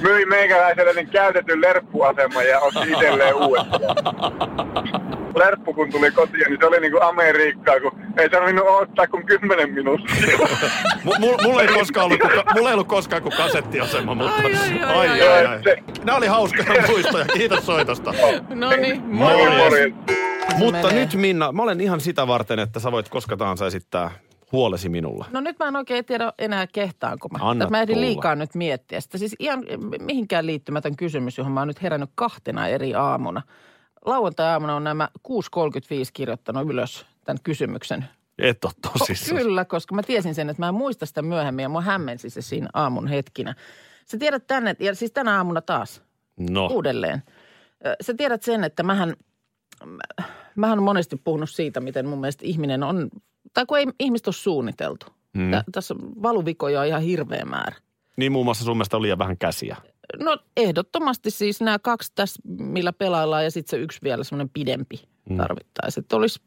myi 0.00 0.26
meikäläiselle 0.26 0.92
niin 0.92 1.08
käytetyn 1.10 1.60
lerppuaseman 1.60 2.46
ja 2.46 2.60
otti 2.60 2.92
itselleen 2.92 3.34
uudestaan. 3.34 5.17
Lerppu 5.38 5.74
kun 5.74 5.90
tuli 5.90 6.10
kotiin, 6.10 6.44
niin 6.48 6.58
se 6.60 6.66
oli 6.66 6.80
niinku 6.80 6.98
Amerikkaa, 7.02 7.80
kun 7.80 7.92
ei 8.18 8.30
tarvinnut 8.30 8.64
odottaa 8.68 9.06
kuin 9.06 9.26
10 9.26 9.72
minuuttia. 9.74 10.38
M- 11.04 11.20
mulla, 11.20 11.42
mulla, 11.42 11.62
ei 11.62 11.68
koskaan 11.68 12.06
ollut, 12.06 12.20
kuin, 12.20 12.32
mulla 12.54 12.68
ei 12.68 12.74
ollut 12.74 12.88
koskaan 12.88 13.22
kuin 13.22 13.32
kasettiasema, 13.36 14.14
mutta 14.14 14.32
Ai, 14.34 14.54
ai, 14.56 14.82
ai, 14.84 15.08
ai, 15.20 15.28
ai, 15.28 15.46
ai, 15.46 15.62
Nämä 16.04 16.18
oli 16.18 16.26
hauskoja 16.26 16.82
muistoja. 16.88 17.24
Kiitos 17.24 17.66
soitosta. 17.66 18.14
No 18.54 18.70
niin. 18.70 19.02
Morjens. 19.06 19.94
Mutta 20.58 20.86
menee. 20.86 21.00
nyt 21.00 21.14
Minna, 21.14 21.52
mä 21.52 21.62
olen 21.62 21.80
ihan 21.80 22.00
sitä 22.00 22.26
varten, 22.26 22.58
että 22.58 22.80
sä 22.80 22.92
voit 22.92 23.08
koska 23.08 23.36
tahansa 23.36 23.66
esittää 23.66 24.10
huolesi 24.52 24.88
minulle. 24.88 25.24
No 25.32 25.40
nyt 25.40 25.58
mä 25.58 25.68
en 25.68 25.76
oikein 25.76 26.04
tiedä 26.04 26.32
enää 26.38 26.66
kehtaanko 26.66 27.28
mä. 27.28 27.38
Anna 27.40 27.68
mä 27.70 27.80
ehdin 27.82 27.94
tulla. 27.94 28.06
liikaa 28.06 28.34
nyt 28.34 28.54
miettiä 28.54 29.00
sitä. 29.00 29.18
Siis 29.18 29.36
ihan 29.38 29.64
mihinkään 30.00 30.46
liittymätön 30.46 30.96
kysymys, 30.96 31.38
johon 31.38 31.52
mä 31.52 31.60
oon 31.60 31.68
nyt 31.68 31.82
herännyt 31.82 32.10
kahtena 32.14 32.68
eri 32.68 32.94
aamuna. 32.94 33.42
Lauantai-aamuna 34.04 34.76
on 34.76 34.84
nämä 34.84 35.08
6.35 35.28 35.34
kirjoittanut 36.12 36.68
ylös 36.70 37.06
tämän 37.24 37.38
kysymyksen. 37.42 38.04
Et 38.38 38.64
ole 38.64 38.72
tosissaan. 38.98 39.42
Kyllä, 39.42 39.64
koska 39.64 39.94
mä 39.94 40.02
tiesin 40.02 40.34
sen, 40.34 40.50
että 40.50 40.62
mä 40.62 40.68
en 40.68 40.74
muista 40.74 41.06
sitä 41.06 41.22
myöhemmin 41.22 41.62
ja 41.62 41.68
mua 41.68 41.80
hämmensi 41.80 42.30
se 42.30 42.42
siinä 42.42 42.68
aamun 42.74 43.06
hetkinä. 43.08 43.54
Sä 44.06 44.18
tiedät 44.18 44.46
tänne, 44.46 44.76
ja 44.80 44.94
siis 44.94 45.12
tänä 45.12 45.36
aamuna 45.36 45.60
taas, 45.60 46.02
No, 46.50 46.66
uudelleen. 46.66 47.22
Sä 48.00 48.14
tiedät 48.14 48.42
sen, 48.42 48.64
että 48.64 48.82
mähän, 48.82 49.14
mä- 49.86 50.24
mähän 50.56 50.78
on 50.78 50.84
monesti 50.84 51.16
puhunut 51.16 51.50
siitä, 51.50 51.80
miten 51.80 52.06
mun 52.06 52.20
mielestä 52.20 52.46
ihminen 52.46 52.82
on, 52.82 53.08
tai 53.54 53.66
kun 53.66 53.78
ei 53.78 53.86
ihmistä 54.00 54.28
ole 54.28 54.34
suunniteltu. 54.34 55.06
Mm. 55.34 55.50
Tässä 55.72 55.94
valuvikoja 56.22 56.80
on 56.80 56.86
ihan 56.86 57.02
hirveä 57.02 57.44
määrä. 57.44 57.76
niin 58.16 58.32
muun 58.32 58.44
muassa 58.46 58.64
sun 58.64 58.76
mielestä 58.76 58.96
on 58.96 59.02
liian 59.02 59.18
vähän 59.18 59.38
käsiä. 59.38 59.76
No 60.16 60.38
ehdottomasti 60.56 61.30
siis 61.30 61.60
nämä 61.60 61.78
kaksi 61.78 62.12
tässä, 62.14 62.42
millä 62.58 62.92
pelaillaan 62.92 63.44
ja 63.44 63.50
sitten 63.50 63.70
se 63.70 63.82
yksi 63.82 63.98
vielä 64.02 64.24
semmoinen 64.24 64.50
pidempi 64.54 65.02
mm. 65.30 65.36
tarvittaisiin. 65.36 66.02
Että 66.02 66.16
olisi 66.16 66.40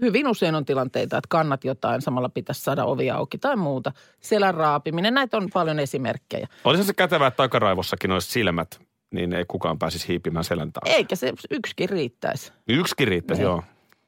hyvin 0.00 0.28
usein 0.28 0.54
on 0.54 0.64
tilanteita, 0.64 1.16
että 1.16 1.28
kannat 1.28 1.64
jotain, 1.64 2.02
samalla 2.02 2.28
pitäisi 2.28 2.60
saada 2.60 2.84
ovi 2.84 3.10
auki 3.10 3.38
tai 3.38 3.56
muuta. 3.56 3.92
Selän 4.20 4.54
raapiminen, 4.54 5.14
näitä 5.14 5.36
on 5.36 5.48
paljon 5.52 5.78
esimerkkejä. 5.78 6.48
Olisi 6.64 6.84
se 6.84 6.94
kätevää, 6.94 7.26
että 7.26 7.36
takaraivossakin 7.36 8.10
olisi 8.10 8.30
silmät, 8.30 8.80
niin 9.14 9.32
ei 9.32 9.44
kukaan 9.48 9.78
pääsisi 9.78 10.08
hiipimään 10.08 10.44
selän 10.44 10.72
taakse. 10.72 10.92
Eikä 10.92 11.16
se 11.16 11.32
yksikin 11.50 11.88
riittäisi. 11.88 12.52
Yksikin 12.68 13.08
riittäisi, 13.08 13.42
Niin. 13.42 13.46
joo. 13.50 13.62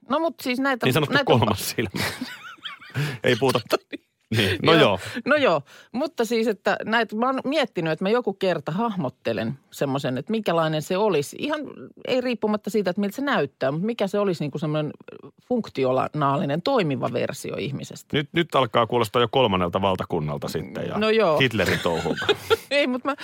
No 0.09 0.19
mutta 0.19 0.45
siis 0.45 0.59
näitä... 0.61 0.87
Niin 0.87 0.93
sanottu 0.95 1.15
näitä 1.15 1.33
on- 1.33 1.39
kolmas 1.41 1.71
silmä. 1.71 1.91
ei 3.25 3.37
puhuta. 3.37 3.61
Niin. 4.37 4.59
No 4.67 4.75
joo. 4.75 4.99
No 5.25 5.37
joo, 5.37 5.63
mutta 5.93 6.25
siis, 6.25 6.49
että 6.49 6.77
näitä, 6.85 7.17
mä 7.17 7.27
oon 7.27 7.41
miettinyt, 7.45 7.93
että 7.93 8.05
mä 8.05 8.09
joku 8.09 8.33
kerta 8.33 8.73
hahmottelen 8.73 9.59
semmoisen, 9.71 10.19
että 10.19 10.31
minkälainen 10.31 10.83
se 10.83 10.97
olisi. 10.97 11.37
Ihan 11.41 11.61
ei 12.09 12.21
riippumatta 12.21 12.71
siitä, 12.71 12.91
että 12.91 13.01
miltä 13.01 13.17
se 13.17 13.23
näyttää, 13.23 13.71
mutta 13.71 13.87
mikä 13.87 14.07
se 14.07 14.19
olisi 14.19 14.45
niin 14.45 14.51
kuin 14.51 14.61
semmoinen 14.61 14.93
funktionaalinen 15.49 16.63
toimiva 16.63 17.13
versio 17.13 17.57
ihmisestä. 17.57 18.17
Nyt, 18.17 18.29
nyt 18.33 18.55
alkaa 18.55 18.87
kuulostaa 18.87 19.23
jo 19.23 19.29
kolmannelta 19.31 19.83
valtakunnalta 19.83 20.49
sitten 20.49 20.89
ja 20.89 20.99
No 20.99 21.11
joo. 21.11 21.39
Hitlerin 21.39 21.81
touhulta. 21.83 22.27
ei, 22.71 22.87
mutta 22.87 23.09
mä... 23.09 23.15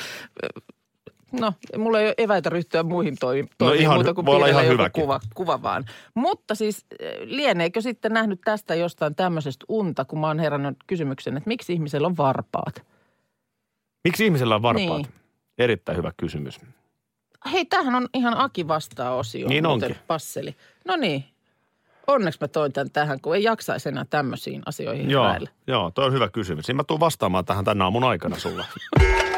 No, 1.33 1.53
mulla 1.77 2.01
ei 2.01 2.07
ole 2.07 2.15
eväitä 2.19 2.51
ryhtyä 2.51 2.83
muihin 2.83 3.13
No 3.13 3.17
toimiin 3.59 3.81
ihan 3.81 3.95
muuta 3.95 4.15
kuin 4.15 4.27
voi 4.27 4.51
ihan 4.51 4.67
hyväkin. 4.67 5.03
kuva, 5.03 5.21
kuva 5.35 5.63
vaan. 5.63 5.85
Mutta 6.15 6.55
siis 6.55 6.87
eh, 7.01 7.19
lieneekö 7.25 7.81
sitten 7.81 8.13
nähnyt 8.13 8.41
tästä 8.45 8.75
jostain 8.75 9.15
tämmöisestä 9.15 9.65
unta, 9.69 10.05
kun 10.05 10.21
mä 10.21 10.27
oon 10.27 10.39
herännyt 10.39 10.77
kysymyksen, 10.87 11.37
että 11.37 11.49
miksi 11.49 11.73
ihmisellä 11.73 12.07
on 12.07 12.17
varpaat? 12.17 12.83
Miksi 14.05 14.25
ihmisellä 14.25 14.55
on 14.55 14.63
varpaat? 14.63 15.03
Niin. 15.03 15.07
Erittäin 15.59 15.99
hyvä 15.99 16.13
kysymys. 16.17 16.61
Hei, 17.53 17.65
tämähän 17.65 17.95
on 17.95 18.09
ihan 18.15 18.37
Aki 18.37 18.69
vastaa 18.69 19.15
osio. 19.15 19.49
Niin 19.49 19.67
onkin. 19.67 19.97
Passeli. 20.07 20.57
No 20.85 20.97
niin. 20.97 21.25
Onneksi 22.07 22.39
mä 22.41 22.49
toin 22.49 22.73
tämän 22.73 22.91
tähän, 22.91 23.21
kun 23.21 23.37
ei 23.37 23.43
jaksaisi 23.43 23.89
enää 23.89 24.05
tämmöisiin 24.11 24.63
asioihin 24.67 25.11
Joo, 25.11 25.37
joo, 25.67 25.91
toi 25.91 26.05
on 26.05 26.13
hyvä 26.13 26.29
kysymys. 26.29 26.69
Niin 26.69 26.77
mä 26.77 26.85
tuun 26.85 27.01
vastaamaan 27.01 27.45
tähän 27.45 27.65
tänä 27.65 27.85
aamun 27.85 28.05
aikana 28.05 28.39
sulle. 28.39 28.65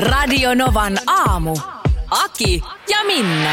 Radio 0.00 0.54
Novan 0.54 0.98
aamu. 1.06 1.56
Aki 2.10 2.62
ja 2.88 3.04
Minna. 3.06 3.50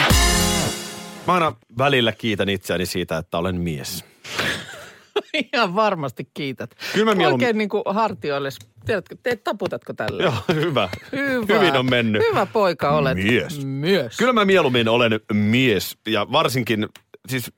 Mä 1.27 1.33
aina 1.33 1.53
välillä 1.77 2.11
kiitän 2.11 2.49
itseäni 2.49 2.85
siitä, 2.85 3.17
että 3.17 3.37
olen 3.37 3.61
mies. 3.61 4.05
Ihan 5.53 5.75
varmasti 5.75 6.29
kiität. 6.33 6.75
Kyllä 6.93 7.05
mä 7.05 7.15
mieluummin- 7.23 7.33
Oikein 7.33 7.57
niin 7.57 7.69
kuin 7.69 7.83
hartioille. 7.85 8.49
Tiedätkö, 8.85 9.15
te 9.23 9.35
taputatko 9.35 9.93
tällä? 9.93 10.23
Joo, 10.23 10.33
hyvä. 10.53 10.89
Hyvä. 11.11 11.59
Hyvin 11.59 11.75
on 11.77 11.89
mennyt. 11.89 12.23
Hyvä 12.31 12.45
poika 12.45 12.89
olet. 12.89 13.17
Mies. 13.17 13.65
Mies. 13.65 14.17
Kyllä 14.17 14.33
mä 14.33 14.45
mieluummin 14.45 14.87
olen 14.89 15.19
mies 15.33 15.97
ja 16.07 16.31
varsinkin, 16.31 16.89
siis 17.29 17.51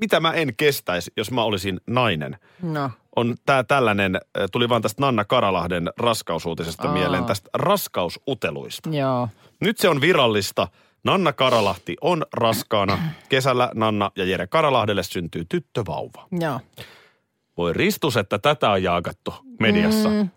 mitä 0.00 0.20
mä 0.20 0.32
en 0.32 0.56
kestäisi, 0.56 1.12
jos 1.16 1.30
mä 1.30 1.42
olisin 1.42 1.80
nainen. 1.86 2.38
No. 2.62 2.90
On 3.16 3.34
tää 3.46 3.64
tällainen, 3.64 4.16
äh, 4.16 4.44
tuli 4.52 4.68
vaan 4.68 4.82
tästä 4.82 5.02
Nanna 5.02 5.24
Karalahden 5.24 5.90
raskausuutisesta 5.98 6.88
Aa. 6.88 6.94
mieleen, 6.94 7.24
tästä 7.24 7.50
raskausuteluista. 7.54 8.90
Joo. 8.90 9.28
Nyt 9.60 9.78
se 9.78 9.88
on 9.88 10.00
virallista. 10.00 10.68
Nanna 11.04 11.32
Karalahti 11.32 11.96
on 12.00 12.26
raskaana. 12.32 12.98
Kesällä 13.28 13.70
Nanna 13.74 14.10
ja 14.16 14.24
Jere 14.24 14.46
Karalahdelle 14.46 15.02
syntyy 15.02 15.44
tyttövauva. 15.48 16.26
Joo. 16.32 16.60
Voi 17.56 17.72
ristus, 17.72 18.16
että 18.16 18.38
tätä 18.38 18.70
on 18.70 18.82
jaakattu 18.82 19.34
mediassa. 19.60 20.08
Mm. 20.08 20.28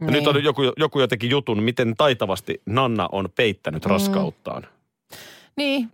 Ja 0.00 0.06
nyt 0.10 0.24
Niin. 0.24 0.28
on 0.36 0.44
joku, 0.44 0.62
joku 0.76 1.00
jotenkin 1.00 1.30
jutun, 1.30 1.62
miten 1.62 1.94
taitavasti 1.98 2.62
Nanna 2.66 3.08
on 3.12 3.28
peittänyt 3.34 3.84
Mm. 3.84 3.90
raskauttaan. 3.90 4.66
Niin, 5.60 5.90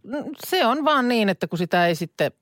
se 0.46 0.66
on 0.66 0.84
vaan 0.84 1.08
niin, 1.08 1.28
että 1.28 1.46
kun 1.48 1.58
sitä 1.58 1.86
ei 1.86 1.94
sitten 1.94 2.32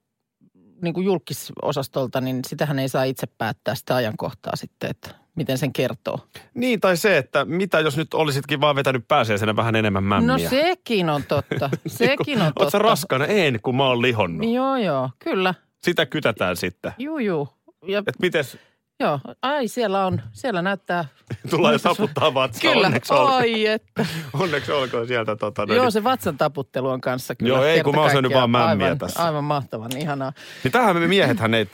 niin 0.83 0.95
kuin 0.95 1.07
julkisosastolta, 1.07 2.21
niin 2.21 2.41
sitähän 2.47 2.79
ei 2.79 2.89
saa 2.89 3.05
itse 3.05 3.27
päättää 3.27 3.75
sitä 3.75 3.97
ajankohtaa 3.97 4.57
sitten, 4.57 4.91
että 4.91 5.11
miten 5.35 5.59
sen 5.59 5.73
kertoo. 5.73 6.19
Niin, 6.55 6.81
tai 6.81 6.97
se, 6.97 7.19
että 7.19 7.45
mitä 7.45 7.81
jos 7.81 7.97
nyt 7.97 8.15
olisitkin 8.15 8.61
vaan 8.61 8.77
vetänyt 8.77 9.09
pääsiäisenä 9.09 9.57
vähän 9.57 9.77
enemmän 9.77 10.05
mämmiä. 10.05 10.33
No 10.33 10.39
sekin 10.39 11.11
on 11.11 11.23
totta. 11.29 11.71
Sekin 11.87 12.43
on 12.43 12.53
totta. 12.59 12.79
raskana? 12.79 13.27
En, 13.27 13.59
kun 13.63 13.77
mä 13.77 13.87
oon 13.87 14.03
lihonnut. 14.03 14.53
Joo, 14.53 14.77
joo, 14.77 15.11
kyllä. 15.19 15.55
Sitä 15.83 16.07
kytätään 16.07 16.57
sitten. 16.57 16.93
Juu, 16.99 17.19
juu. 17.19 17.49
Ja, 17.87 18.03
Et 18.07 18.19
mites, 18.23 18.59
joo, 19.01 19.21
ai 19.43 19.69
siellä 19.69 20.07
on, 20.07 20.23
siellä 20.33 20.63
näyttää. 20.63 21.05
tullaan 21.51 21.75
jo 21.75 21.79
taputtaa 21.79 22.35
vatsaa. 22.35 22.73
Kyllä, 22.73 22.87
Onneksi, 22.87 23.13
ai 23.15 23.67
että. 23.67 24.07
onneksi 24.33 24.73
olkoon 24.73 25.07
sieltä. 25.07 25.37
Tota, 25.37 25.67
noin. 25.67 25.77
Joo, 25.77 25.91
se 25.91 26.05
vatsan 26.05 26.39
taputtelu 26.39 26.89
on 26.89 27.01
kanssa 27.01 27.35
kyllä. 27.35 27.55
Joo, 27.55 27.65
ei, 27.65 27.83
kun 27.83 27.95
mä 27.95 28.01
oon 28.01 28.11
syönyt 28.11 28.33
vaan 28.33 28.51
mämmiä 28.51 28.87
aivan, 28.87 28.99
tässä. 28.99 29.25
Aivan 29.25 29.45
mahtavan, 29.45 29.97
ihanaa. 29.97 30.33
Niin 30.65 30.73
tähän 30.73 30.97
me 30.97 31.07
miehethän 31.07 31.55
ei... 31.55 31.69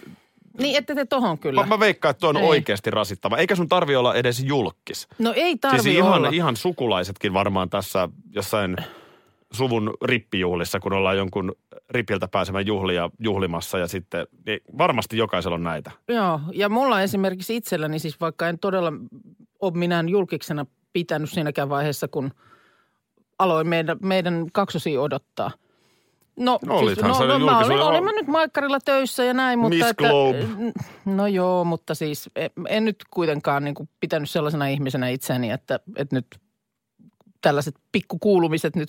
Niin, 0.58 0.76
ette 0.76 0.94
te 0.94 1.04
tohon 1.04 1.38
kyllä. 1.38 1.60
Mä, 1.60 1.66
mä 1.66 1.80
veikkaan, 1.80 2.10
että 2.10 2.20
tuo 2.20 2.28
on 2.28 2.36
Ei. 2.36 2.44
oikeasti 2.44 2.90
rasittava. 2.90 3.36
Eikä 3.36 3.56
sun 3.56 3.68
tarvi 3.68 3.96
olla 3.96 4.14
edes 4.14 4.40
julkis. 4.40 5.08
No 5.18 5.32
ei 5.36 5.56
tarvi 5.56 5.82
siis 5.82 5.96
ihan, 5.96 6.12
olla. 6.12 6.28
ihan 6.32 6.56
sukulaisetkin 6.56 7.34
varmaan 7.34 7.70
tässä 7.70 8.08
jossain 8.30 8.76
suvun 9.52 9.94
rippijuhlissa, 10.04 10.80
kun 10.80 10.92
ollaan 10.92 11.16
jonkun 11.16 11.52
ripiltä 11.90 12.28
pääsemään 12.28 12.66
juhlia 12.66 13.10
juhlimassa 13.18 13.78
ja 13.78 13.86
sitten, 13.88 14.26
niin 14.46 14.60
varmasti 14.78 15.16
jokaisella 15.16 15.54
on 15.54 15.62
näitä. 15.62 15.90
Joo, 16.08 16.40
ja 16.52 16.68
mulla 16.68 17.02
esimerkiksi 17.02 17.56
itselläni 17.56 17.98
siis 17.98 18.20
vaikka 18.20 18.48
en 18.48 18.58
todella 18.58 18.92
ole 19.60 19.72
minään 19.74 20.08
julkiksena 20.08 20.66
pitänyt 20.92 21.30
siinäkään 21.30 21.68
vaiheessa, 21.68 22.08
kun 22.08 22.30
aloin 23.38 23.68
meidän, 23.68 23.98
meidän 24.02 24.46
kaksosia 24.52 25.00
odottaa. 25.00 25.50
No, 26.36 26.58
No 26.66 27.14
sä 27.14 27.26
no, 27.26 27.38
no 27.38 27.46
mä 27.46 27.58
olin, 27.58 27.80
olin 27.80 28.04
mä 28.04 28.12
nyt 28.12 28.26
maikkarilla 28.26 28.78
töissä 28.84 29.24
ja 29.24 29.34
näin, 29.34 29.58
mutta... 29.58 29.74
Miss 29.74 29.90
että, 29.90 30.08
Globe. 30.08 30.46
No 31.04 31.26
joo, 31.26 31.64
mutta 31.64 31.94
siis 31.94 32.30
en, 32.36 32.50
en 32.68 32.84
nyt 32.84 32.96
kuitenkaan 33.10 33.64
niin 33.64 33.74
kuin 33.74 33.88
pitänyt 34.00 34.30
sellaisena 34.30 34.66
ihmisenä 34.66 35.08
itseäni, 35.08 35.50
että, 35.50 35.80
että 35.96 36.16
nyt 36.16 36.26
tällaiset 37.40 37.74
pikkukuulumiset 37.92 38.76
nyt 38.76 38.88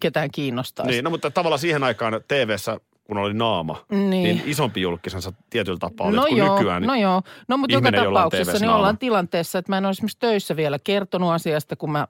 ketään 0.00 0.30
kiinnostaisi. 0.30 0.90
Niin, 0.92 1.04
no 1.04 1.10
mutta 1.10 1.30
tavallaan 1.30 1.58
siihen 1.58 1.84
aikaan 1.84 2.20
TV-ssä, 2.28 2.80
kun 3.04 3.18
oli 3.18 3.34
naama, 3.34 3.84
Niin. 3.88 4.10
niin, 4.10 4.22
niin 4.22 4.42
isompi 4.46 4.80
julkisensa 4.80 5.32
tietyllä 5.50 5.78
tapaa 5.78 6.06
oli, 6.06 6.16
no 6.16 6.26
kun 6.28 6.36
joo, 6.38 6.54
nykyään. 6.58 6.82
no 6.82 6.94
joo. 6.94 7.22
No 7.48 7.56
mutta 7.56 7.74
joka 7.74 7.92
tapauksessa 7.92 8.52
niin 8.52 8.60
naama. 8.62 8.76
ollaan 8.76 8.98
tilanteessa, 8.98 9.58
että 9.58 9.72
mä 9.72 9.78
en 9.78 9.84
ole 9.84 9.90
esimerkiksi 9.90 10.18
töissä 10.18 10.56
vielä 10.56 10.78
kertonut 10.78 11.30
asiasta, 11.32 11.76
kun 11.76 11.92
mä 11.92 12.08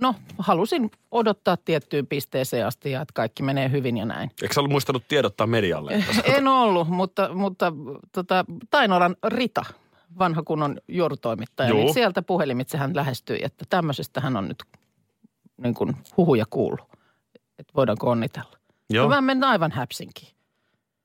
no 0.00 0.14
halusin 0.38 0.90
odottaa 1.10 1.56
tiettyyn 1.56 2.06
pisteeseen 2.06 2.66
asti 2.66 2.90
ja 2.90 3.00
että 3.00 3.12
kaikki 3.14 3.42
menee 3.42 3.70
hyvin 3.70 3.96
ja 3.96 4.04
näin. 4.04 4.30
Eikö 4.42 4.54
sä 4.54 4.60
ollut 4.60 4.70
muistanut 4.72 5.04
tiedottaa 5.08 5.46
medialle? 5.46 6.04
En 6.36 6.48
ollut, 6.48 6.88
mutta, 6.88 7.34
mutta 7.34 7.72
tota, 8.12 8.44
Tainolan 8.70 9.16
Rita, 9.26 9.64
vanha 10.18 10.42
kunnon 10.42 10.76
juorutoimittaja, 10.88 11.68
Joo. 11.68 11.78
niin 11.78 11.94
sieltä 11.94 12.22
puhelimitse 12.22 12.78
hän 12.78 12.96
lähestyi, 12.96 13.38
että 13.42 13.64
tämmöisestä 13.70 14.20
hän 14.20 14.36
on 14.36 14.48
nyt 14.48 14.62
niin 15.62 15.74
kuin 15.74 15.96
huhuja 16.16 16.44
kuullut, 16.50 16.88
että 17.58 17.72
voidaanko 17.76 18.10
onnitella. 18.10 18.58
Joo. 18.90 19.04
No 19.04 19.14
mä 19.14 19.20
menen 19.20 19.44
aivan 19.44 19.72
häpsinkin. 19.72 20.28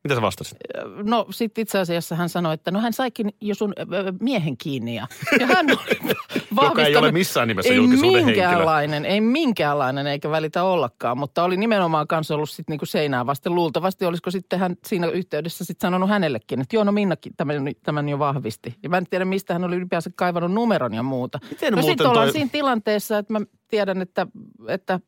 Mitä 0.07 0.15
sä 0.15 0.21
vastasit? 0.21 0.57
No 1.03 1.25
sitten 1.29 1.61
itse 1.61 1.79
asiassa 1.79 2.15
hän 2.15 2.29
sanoi, 2.29 2.53
että 2.53 2.71
no 2.71 2.79
hän 2.79 2.93
saikin 2.93 3.33
jo 3.41 3.55
sun 3.55 3.73
miehen 4.19 4.57
kiinni 4.57 4.95
ja, 4.95 5.07
ja 5.39 5.47
hän 5.47 5.65
oli 5.69 6.13
vahvistanut. 6.55 7.03
ole 7.03 7.11
missään 7.11 7.47
nimessä 7.47 7.71
ei 7.73 7.77
julkisuuden 7.77 8.25
henkilö. 8.25 8.47
minkäänlainen, 8.47 9.05
ei 9.05 9.21
minkäänlainen 9.21 10.07
eikä 10.07 10.29
välitä 10.29 10.63
ollakaan, 10.63 11.17
mutta 11.17 11.43
oli 11.43 11.57
nimenomaan 11.57 12.07
kanssa 12.07 12.35
ollut 12.35 12.49
sitten 12.49 12.73
niinku 12.73 12.85
seinää 12.85 13.25
vasten. 13.25 13.55
Luultavasti 13.55 14.05
olisiko 14.05 14.31
sitten 14.31 14.59
hän 14.59 14.75
siinä 14.85 15.07
yhteydessä 15.07 15.65
sitten 15.65 15.87
sanonut 15.87 16.09
hänellekin, 16.09 16.61
että 16.61 16.75
joo 16.75 16.83
no 16.83 16.91
Minnakin 16.91 17.33
tämän, 17.37 17.55
tämän 17.83 18.09
jo 18.09 18.19
vahvisti. 18.19 18.75
Ja 18.83 18.89
mä 18.89 18.97
en 18.97 19.05
tiedä 19.09 19.25
mistä 19.25 19.53
hän 19.53 19.63
oli 19.63 19.75
ylipäänsä 19.75 20.09
kaivannut 20.15 20.51
numeron 20.51 20.93
ja 20.93 21.03
muuta. 21.03 21.39
Miten 21.49 21.73
no 21.73 21.81
sitten 21.81 22.07
ollaan 22.07 22.25
toi- 22.25 22.33
siinä 22.33 22.49
tilanteessa, 22.51 23.17
että 23.17 23.33
mä 23.33 23.39
tiedän, 23.67 24.01
että, 24.01 24.27
että 24.67 24.99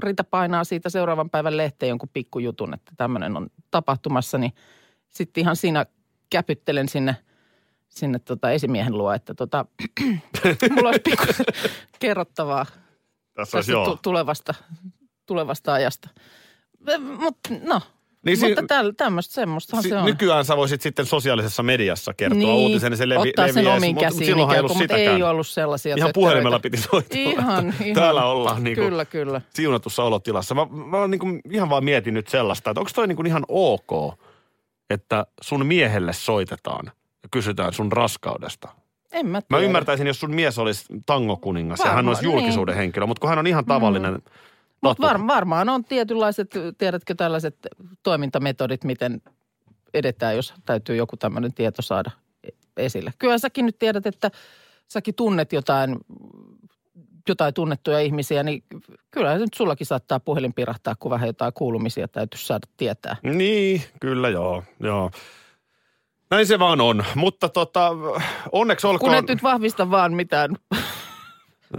Rita 0.00 0.24
painaa 0.24 0.64
siitä 0.64 0.90
seuraavan 0.90 1.30
päivän 1.30 1.56
lehteen 1.56 1.88
jonkun 1.88 2.08
pikkujutun, 2.12 2.74
että 2.74 2.92
tämmöinen 2.96 3.36
on 3.36 3.50
tapahtumassa, 3.70 4.38
niin 4.38 4.52
sitten 5.08 5.40
ihan 5.40 5.56
siinä 5.56 5.86
käpyttelen 6.30 6.88
sinne, 6.88 7.16
sinne 7.88 8.18
tota 8.18 8.50
esimiehen 8.50 8.98
luo, 8.98 9.12
että 9.12 9.34
tota, 9.34 9.64
mulla 10.74 10.88
olisi 10.88 11.02
pikkusen 11.04 11.46
kerrottavaa 11.98 12.66
Tässä 13.34 13.58
tästä 13.58 13.72
tu- 13.72 13.98
tulevasta, 14.02 14.54
tulevasta 15.26 15.72
ajasta. 15.72 16.08
Mutta 17.18 17.50
no, 17.62 17.80
Niin 18.26 18.36
si- 18.36 18.46
mutta 18.46 18.62
täl, 18.68 18.92
tämmöistä 18.96 19.34
semmoistahan 19.34 19.82
Si- 19.82 19.88
se 19.88 19.96
on. 19.96 20.04
nykyään 20.04 20.44
sä 20.44 20.56
voisit 20.56 20.80
sitten 20.82 21.06
sosiaalisessa 21.06 21.62
mediassa 21.62 22.14
kertoa 22.14 22.38
niin, 22.38 22.48
uutisen, 22.48 22.90
niin 22.92 22.98
se 22.98 23.08
levi, 23.08 23.28
ottaa 23.28 23.48
sen 23.52 23.66
omiin 23.66 23.94
mutta 23.94 24.06
käsiin 24.06 24.24
silloinhan 24.26 24.56
ei 24.56 24.60
ikään 24.60 24.64
ollut 24.64 24.78
mutta 24.82 24.96
ei 24.96 25.22
ollut 25.22 25.46
sellaisia 25.46 25.94
Ihan 25.96 26.08
tötteröitä. 26.08 26.14
puhelimella 26.14 26.58
piti 26.60 26.76
soittaa. 26.76 27.18
Ihan, 27.20 27.68
että 27.68 27.84
ihan. 27.84 27.94
Täällä 27.94 28.24
ollaan 28.24 28.64
niin 28.64 28.76
kuin 28.76 28.88
Kyllä, 28.88 29.04
kyllä. 29.04 29.40
siunatussa 29.54 30.04
olotilassa. 30.04 30.54
Mä, 30.54 30.66
mä 30.90 30.96
oon 30.96 31.10
niin 31.10 31.18
kuin 31.18 31.40
ihan 31.50 31.70
vaan 31.70 31.84
mietin 31.84 32.14
nyt 32.14 32.28
sellaista, 32.28 32.70
että 32.70 32.80
onko 32.80 32.90
toi 32.94 33.06
niin 33.08 33.16
kuin 33.16 33.26
ihan 33.26 33.44
ok, 33.48 34.14
että 34.90 35.26
sun 35.40 35.66
miehelle 35.66 36.12
soitetaan 36.12 36.86
ja 37.22 37.28
kysytään 37.30 37.72
sun 37.72 37.92
raskaudesta. 37.92 38.68
En 39.12 39.26
mä 39.26 39.32
Mä 39.38 39.42
tiedä. 39.48 39.62
ymmärtäisin, 39.64 40.06
jos 40.06 40.20
sun 40.20 40.34
mies 40.34 40.58
olisi 40.58 40.84
tangokuningas 41.06 41.78
ja 41.78 41.86
hän 41.86 41.94
Varmaan, 41.96 42.16
olisi 42.16 42.24
julkisuuden 42.26 42.76
henkilö, 42.76 43.06
mutta 43.06 43.20
kun 43.20 43.28
hän 43.30 43.38
on 43.38 43.46
ihan 43.46 43.64
tavallinen 43.64 44.12
mm. 44.14 44.20
Mutta 44.80 45.02
var, 45.02 45.26
varmaan 45.26 45.68
on 45.68 45.84
tietynlaiset, 45.84 46.50
tiedätkö 46.78 47.14
tällaiset 47.14 47.56
toimintametodit, 48.02 48.84
miten 48.84 49.22
edetään, 49.94 50.36
jos 50.36 50.54
täytyy 50.66 50.96
joku 50.96 51.16
tämmöinen 51.16 51.54
tieto 51.54 51.82
saada 51.82 52.10
esille. 52.76 53.12
Kyllä 53.18 53.38
säkin 53.38 53.66
nyt 53.66 53.78
tiedät, 53.78 54.06
että 54.06 54.30
säkin 54.88 55.14
tunnet 55.14 55.52
jotain, 55.52 55.96
jotain 57.28 57.54
tunnettuja 57.54 58.00
ihmisiä, 58.00 58.42
niin 58.42 58.64
kyllä 59.10 59.38
nyt 59.38 59.54
sullakin 59.54 59.86
saattaa 59.86 60.20
puhelin 60.20 60.54
pirahtaa, 60.54 60.94
kun 60.98 61.10
vähän 61.10 61.26
jotain 61.26 61.52
kuulumisia 61.54 62.08
täytyy 62.08 62.38
saada 62.40 62.66
tietää. 62.76 63.16
Niin, 63.22 63.82
kyllä 64.00 64.28
joo, 64.28 64.64
joo. 64.80 65.10
Näin 66.30 66.46
se 66.46 66.58
vaan 66.58 66.80
on, 66.80 67.04
mutta 67.14 67.48
tota, 67.48 67.90
onneksi 68.52 68.86
Kun 68.86 68.90
olkoon... 68.90 69.14
et 69.14 69.28
nyt 69.28 69.42
vahvista 69.42 69.90
vaan 69.90 70.12
mitään. 70.12 70.56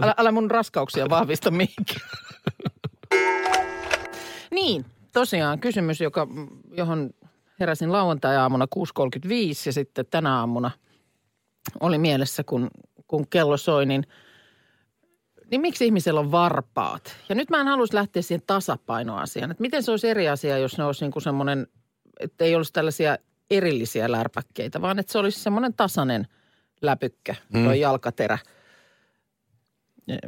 Älä, 0.02 0.14
älä 0.18 0.32
mun 0.32 0.50
raskauksia 0.50 1.10
vahvista 1.10 1.50
mihinkään. 1.50 2.00
Niin, 4.50 4.84
tosiaan 5.12 5.58
kysymys, 5.58 6.00
joka, 6.00 6.28
johon 6.76 7.10
heräsin 7.60 7.92
lauantai-aamuna 7.92 8.66
6.35 8.76 9.30
ja 9.66 9.72
sitten 9.72 10.06
tänä 10.10 10.38
aamuna 10.38 10.70
oli 11.80 11.98
mielessä, 11.98 12.44
kun, 12.44 12.70
kun 13.08 13.26
kello 13.28 13.56
soi, 13.56 13.86
niin, 13.86 14.06
niin 15.50 15.60
miksi 15.60 15.84
ihmisellä 15.84 16.20
on 16.20 16.32
varpaat? 16.32 17.16
Ja 17.28 17.34
nyt 17.34 17.50
mä 17.50 17.60
en 17.60 17.66
haluaisi 17.66 17.94
lähteä 17.94 18.22
siihen 18.22 18.42
tasapainoasiaan. 18.46 19.50
Että 19.50 19.60
miten 19.60 19.82
se 19.82 19.90
olisi 19.90 20.08
eri 20.08 20.28
asia, 20.28 20.58
jos 20.58 20.78
ne 20.78 20.84
olisi 20.84 21.04
niin 21.04 21.12
kuin 21.12 21.22
semmoinen, 21.22 21.66
että 22.20 22.44
ei 22.44 22.56
olisi 22.56 22.72
tällaisia 22.72 23.16
erillisiä 23.50 24.12
lärpäkkeitä, 24.12 24.82
vaan 24.82 24.98
että 24.98 25.12
se 25.12 25.18
olisi 25.18 25.40
semmoinen 25.40 25.74
tasainen 25.74 26.26
läpykkä, 26.82 27.34
mm. 27.52 27.64
tuo 27.64 27.72
jalkaterä. 27.72 28.38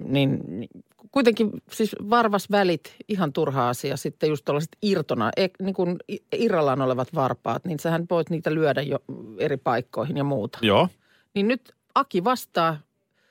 Niin, 0.01 0.41
niin 0.47 0.69
kuitenkin 1.15 1.51
siis 1.73 1.97
varvasvälit, 2.11 2.97
ihan 3.09 3.33
turha 3.33 3.69
asia. 3.69 3.97
Sitten 3.97 4.29
just 4.29 4.45
tällaiset 4.45 4.77
irtona, 4.83 5.31
e, 5.37 5.47
niin 5.63 5.75
kuin 5.75 5.97
irrallaan 6.33 6.81
olevat 6.81 7.15
varpaat, 7.15 7.65
niin 7.65 7.79
sähän 7.79 8.07
voit 8.11 8.31
niitä 8.31 8.55
lyödä 8.55 8.83
jo 8.83 8.99
eri 9.39 9.57
paikkoihin 9.57 10.17
ja 10.17 10.25
muuta. 10.25 10.59
Joo. 10.63 10.89
Niin 11.35 11.49
nyt 11.49 11.75
Aki 11.95 12.25
vastaa, 12.25 12.79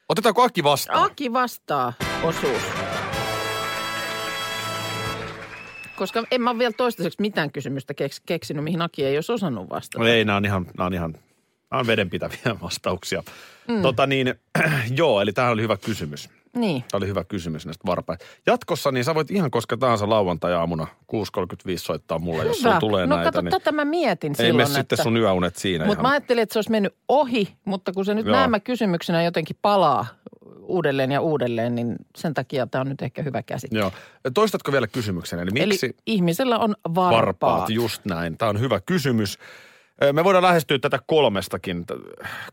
Otetaanko 0.10 0.44
Aki 0.44 0.64
vastaan? 0.64 1.04
Aki 1.04 1.34
vastaa 1.34 1.94
osuus. 2.24 2.62
Koska 5.96 6.24
en 6.32 6.42
mä 6.42 6.50
ole 6.50 6.60
vielä 6.60 6.74
toistaiseksi 6.78 7.22
mitään 7.22 7.52
kysymystä 7.52 7.94
keks, 7.94 8.22
keksinyt, 8.26 8.64
mihin 8.64 8.82
Aki 8.82 9.06
ei 9.06 9.18
olisi 9.18 9.32
osannut 9.32 9.70
vastata. 9.70 10.04
No 10.04 10.10
ei, 10.10 10.26
nämä 10.26 10.38
on 10.38 10.46
ihan, 10.46 10.66
nämä 10.78 10.86
on 10.86 10.94
ihan 10.94 11.12
nämä 11.72 11.80
on 11.80 11.88
vedenpitäviä 11.88 12.56
vastauksia. 12.62 13.24
Mm. 13.68 13.82
Tota 13.82 14.08
niin, 14.08 14.36
joo, 15.00 15.22
eli 15.22 15.34
tämä 15.34 15.50
oli 15.50 15.62
hyvä 15.62 15.78
kysymys. 15.78 16.30
Niin. 16.56 16.84
Tämä 16.92 16.98
oli 16.98 17.08
hyvä 17.08 17.24
kysymys 17.24 17.66
näistä 17.66 17.84
varpaista. 17.86 18.26
Jatkossa 18.46 18.92
niin 18.92 19.04
sä 19.04 19.16
voit 19.16 19.32
ihan 19.32 19.52
koska 19.52 19.78
tahansa 19.78 20.10
lauantai-aamuna 20.10 20.88
6.35 21.14 21.78
soittaa 21.78 22.20
mulle, 22.20 22.46
jos 22.46 22.62
sulla 22.62 22.80
tulee 22.80 23.08
no 23.08 23.16
näitä. 23.16 23.32
kato, 23.32 23.42
niin 23.42 23.52
tätä 23.52 23.72
mä 23.72 23.86
mietin 23.86 24.32
ei 24.32 24.36
silloin, 24.36 24.56
mene 24.56 24.66
sitten 24.66 24.96
että... 24.96 25.04
sun 25.04 25.18
yöunet 25.18 25.56
siinä 25.56 25.86
Mutta 25.86 26.02
mä 26.02 26.10
ajattelin, 26.10 26.44
että 26.44 26.54
se 26.54 26.60
olisi 26.60 26.72
mennyt 26.72 26.96
ohi, 27.08 27.56
mutta 27.66 27.92
kun 27.92 28.06
se 28.06 28.14
nyt 28.14 28.26
Joo. 28.26 28.36
nämä 28.36 28.60
kysymyksenä 28.60 29.24
jotenkin 29.24 29.58
palaa 29.62 30.06
uudelleen 30.62 31.12
ja 31.12 31.22
uudelleen, 31.22 31.76
niin 31.76 31.96
sen 32.18 32.34
takia 32.34 32.68
tämä 32.68 32.82
on 32.82 32.90
nyt 32.90 33.02
ehkä 33.02 33.24
hyvä 33.24 33.44
käsite. 33.44 33.78
Joo. 33.78 33.92
Toistatko 34.34 34.72
vielä 34.72 34.88
kysymyksen? 34.88 35.40
Eli 35.40 35.52
miksi 35.52 35.86
Eli 35.86 35.96
ihmisellä 36.06 36.60
on 36.60 36.76
varpaat. 36.96 37.26
varpaat, 37.26 37.70
just 37.70 38.06
näin. 38.06 38.38
Tämä 38.38 38.50
on 38.50 38.60
hyvä 38.60 38.80
kysymys. 38.86 39.38
Me 40.12 40.24
voidaan 40.24 40.44
lähestyä 40.44 40.80
tätä 40.80 41.00
kolmestakin, 41.08 41.86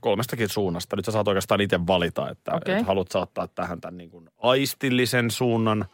kolmestakin 0.00 0.48
suunnasta. 0.48 0.96
Nyt 0.96 1.04
sä 1.04 1.12
saat 1.12 1.28
oikeastaan 1.28 1.60
itse 1.60 1.86
valita, 1.86 2.30
että, 2.30 2.52
Okei. 2.54 2.74
että 2.74 2.86
haluat 2.86 3.10
saattaa 3.10 3.48
tähän 3.48 3.80
tämän 3.80 3.96
niin 3.96 4.10
kuin 4.10 4.30
aistillisen 4.38 5.30
suunnan, 5.30 5.84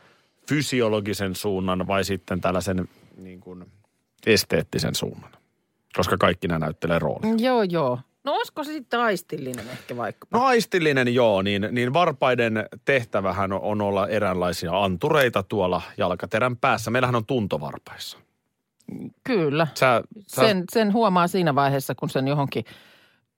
fysiologisen 0.48 1.34
suunnan 1.34 1.86
vai 1.86 2.04
sitten 2.04 2.40
tällaisen 2.40 2.88
niin 3.16 3.40
kuin 3.40 3.64
esteettisen 4.26 4.94
suunnan. 4.94 5.30
Koska 5.96 6.16
kaikki 6.16 6.48
nämä 6.48 6.58
näyttelee 6.58 6.98
roolia. 6.98 7.34
Joo, 7.38 7.62
joo. 7.62 7.98
No 8.25 8.34
olisiko 8.34 8.64
se 8.64 8.72
sitten 8.72 9.00
aistillinen 9.00 9.68
ehkä 9.68 9.96
vaikka? 9.96 10.26
No 10.30 10.44
aistillinen 10.44 11.14
joo, 11.14 11.42
niin, 11.42 11.68
niin 11.70 11.92
varpaiden 11.92 12.66
tehtävähän 12.85 13.52
on 13.52 13.81
olla 13.81 14.09
eräänlaisia 14.09 14.85
antureita 14.85 15.42
tuolla 15.42 15.83
jalkaterän 15.96 16.57
päässä. 16.57 16.90
Meillähän 16.90 17.14
on 17.14 17.26
tuntovarpaissa. 17.26 18.18
Kyllä. 19.25 19.66
Sä, 19.75 20.03
sä, 20.27 20.42
Sen, 20.42 20.64
sen 20.72 20.92
huomaa 20.92 21.29
siinä 21.29 21.55
vaiheessa, 21.55 21.94
kun 21.94 22.11
sen 22.11 22.29
johonkin 22.29 22.64